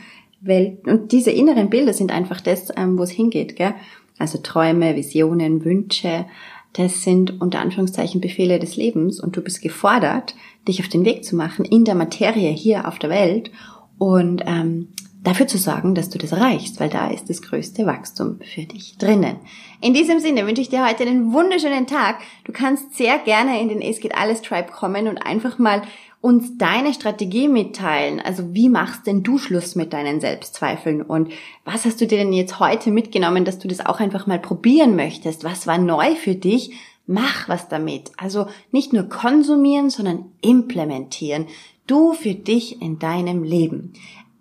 Weil, 0.45 0.79
und 0.87 1.13
diese 1.13 1.31
inneren 1.31 1.71
Bilder 1.71 1.93
sind 1.93 2.11
einfach 2.11 2.41
das, 2.41 2.73
ähm, 2.77 2.99
wo 2.99 3.05
es 3.05 3.11
hingeht. 3.11 3.57
Gell? 3.57 3.75
Also 4.19 4.39
Träume, 4.39 4.97
Visionen, 4.97 5.65
Wünsche, 5.65 6.27
das 6.73 7.03
sind 7.03 7.41
unter 7.41 7.61
Anführungszeichen 7.61 8.21
Befehle 8.21 8.59
des 8.59 8.77
Lebens 8.77 9.21
und 9.21 9.37
du 9.37 9.43
bist 9.43 9.61
gefordert, 9.61 10.35
dich 10.67 10.81
auf 10.81 10.89
den 10.89 11.05
Weg 11.05 11.25
zu 11.25 11.37
machen 11.37 11.65
in 11.65 11.85
der 11.85 11.95
Materie 11.95 12.51
hier 12.51 12.89
auf 12.89 12.99
der 12.99 13.11
Welt 13.11 13.51
und 13.99 14.43
ähm, 14.47 14.89
dafür 15.23 15.47
zu 15.47 15.59
sorgen, 15.59 15.95
dass 15.95 16.09
du 16.09 16.19
das 16.19 16.33
erreichst, 16.33 16.81
weil 16.81 16.89
da 16.89 17.09
ist 17.09 17.29
das 17.29 17.43
größte 17.43 17.87
Wachstum 17.87 18.39
für 18.41 18.63
dich 18.63 18.97
drinnen. 18.99 19.37
In 19.81 19.95
diesem 19.95 20.19
Sinne 20.19 20.47
wünsche 20.47 20.63
ich 20.63 20.71
dir 20.71 20.87
heute 20.87 21.05
einen 21.05 21.33
wunderschönen 21.33 21.87
Tag. 21.87 22.21
Du 22.45 22.53
kannst 22.53 22.95
sehr 22.97 23.19
gerne 23.19 23.61
in 23.61 23.69
den 23.69 23.83
Es 23.83 24.01
geht 24.01 24.17
alles 24.17 24.43
Tribe 24.43 24.73
kommen 24.73 25.09
und 25.09 25.19
einfach 25.19 25.59
mal 25.59 25.83
uns 26.23 26.57
deine 26.57 26.95
Strategie 26.95 27.49
mitteilen. 27.49 28.21
Also 28.21 28.55
wie 28.55 28.69
machst 28.69 29.07
denn 29.07 29.25
du 29.25 29.39
Schluss 29.39 29.75
mit 29.75 29.93
deinen 29.93 30.21
Selbstzweifeln 30.21 31.03
und 31.03 31.33
was 31.65 31.85
hast 31.85 32.01
du 32.01 32.07
dir 32.07 32.19
denn 32.19 32.33
jetzt 32.33 32.61
heute 32.61 32.93
mitgenommen, 32.93 33.45
dass 33.45 33.59
du 33.59 33.69
das 33.69 33.85
auch 33.85 33.99
einfach 33.99 34.27
mal 34.29 34.39
probieren 34.39 34.95
möchtest? 34.97 35.43
Was 35.43 35.67
war 35.67 35.79
neu 35.79 36.15
für 36.15 36.37
dich? 36.37 36.71
Mach 37.09 37.49
was 37.49 37.69
damit. 37.69 38.13
Also 38.17 38.47
nicht 38.71 38.93
nur 38.93 39.09
konsumieren, 39.09 39.91
sondern 39.91 40.27
implementieren. 40.41 41.47
Du 41.89 42.13
für 42.13 42.35
dich 42.35 42.81
in 42.81 43.01
deinem 43.01 43.43
Leben. 43.43 43.93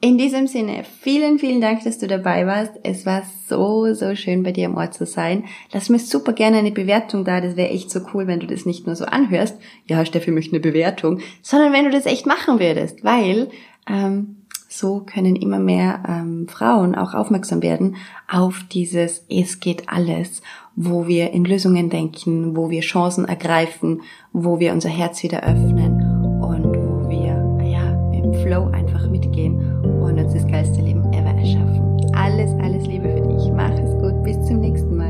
In 0.03 0.17
diesem 0.17 0.48
Sinne, 0.48 0.84
vielen, 1.01 1.38
vielen 1.38 1.62
Dank, 1.62 1.84
dass 1.84 2.00
du 2.00 2.08
dabei 2.08 2.48
warst. 2.48 2.72
Es 2.81 3.05
war 3.05 3.22
so, 3.48 3.93
so 3.93 4.15
schön, 4.15 4.41
bei 4.41 4.51
dir 4.51 4.65
im 4.65 4.75
Ort 4.75 4.96
zu 4.96 5.05
sein. 5.05 5.43
Lass 5.72 5.89
mir 5.89 6.00
super 6.00 6.34
gerne 6.34 6.58
eine 6.58 6.72
Bewertung 6.72 7.24
da. 7.24 7.39
Das 7.39 7.55
wäre 7.55 7.70
echt 7.70 7.91
so 7.91 8.00
cool, 8.12 8.25
wenn 8.25 8.39
du 8.39 8.48
das 8.48 8.65
nicht 8.65 8.88
nur 8.88 8.96
so 8.96 9.05
anhörst. 9.05 9.60
Ja, 9.86 10.03
Steffi 10.03 10.31
möchte 10.31 10.53
eine 10.53 10.60
Bewertung. 10.60 11.20
Sondern 11.43 11.72
wenn 11.72 11.86
du 11.86 11.91
das 11.91 12.08
echt 12.08 12.25
machen 12.25 12.60
würdest. 12.60 13.03
Weil 13.03 13.50
ähm, 13.88 14.38
so 14.67 15.01
können 15.01 15.36
immer 15.36 15.60
mehr 15.60 16.01
ähm, 16.08 16.48
Frauen 16.48 16.96
auch 16.96 17.13
aufmerksam 17.13 17.62
werden 17.62 17.98
auf 18.27 18.63
dieses 18.72 19.24
Es 19.29 19.60
geht 19.60 19.88
alles, 19.88 20.41
wo 20.75 21.05
wir 21.05 21.29
in 21.29 21.46
Lösungen 21.46 21.91
denken, 21.91 22.58
wo 22.58 22.72
wir 22.72 22.81
Chancen 22.81 23.25
ergreifen, 23.25 24.01
wo 24.34 24.60
wir 24.60 24.74
unser 24.74 24.89
Herz 24.89 25.22
wieder 25.22 25.43
öffnen 25.43 26.01
und 26.41 26.75
wo 26.75 27.08
wir 27.08 27.70
ja 27.70 28.12
im 28.12 28.34
Flow 28.41 28.65
einfach 28.72 29.08
mitgehen 29.08 29.70
wir 30.27 30.41
das 30.41 30.47
geilste 30.47 30.81
Leben 30.81 31.03
ever 31.13 31.35
erschaffen. 31.37 32.11
Alles, 32.13 32.51
alles 32.61 32.85
Liebe 32.85 33.09
für 33.09 33.27
dich. 33.27 33.51
Mach 33.51 33.71
es 33.71 33.91
gut. 34.01 34.23
Bis 34.23 34.41
zum 34.45 34.60
nächsten 34.60 34.95
Mal. 34.95 35.00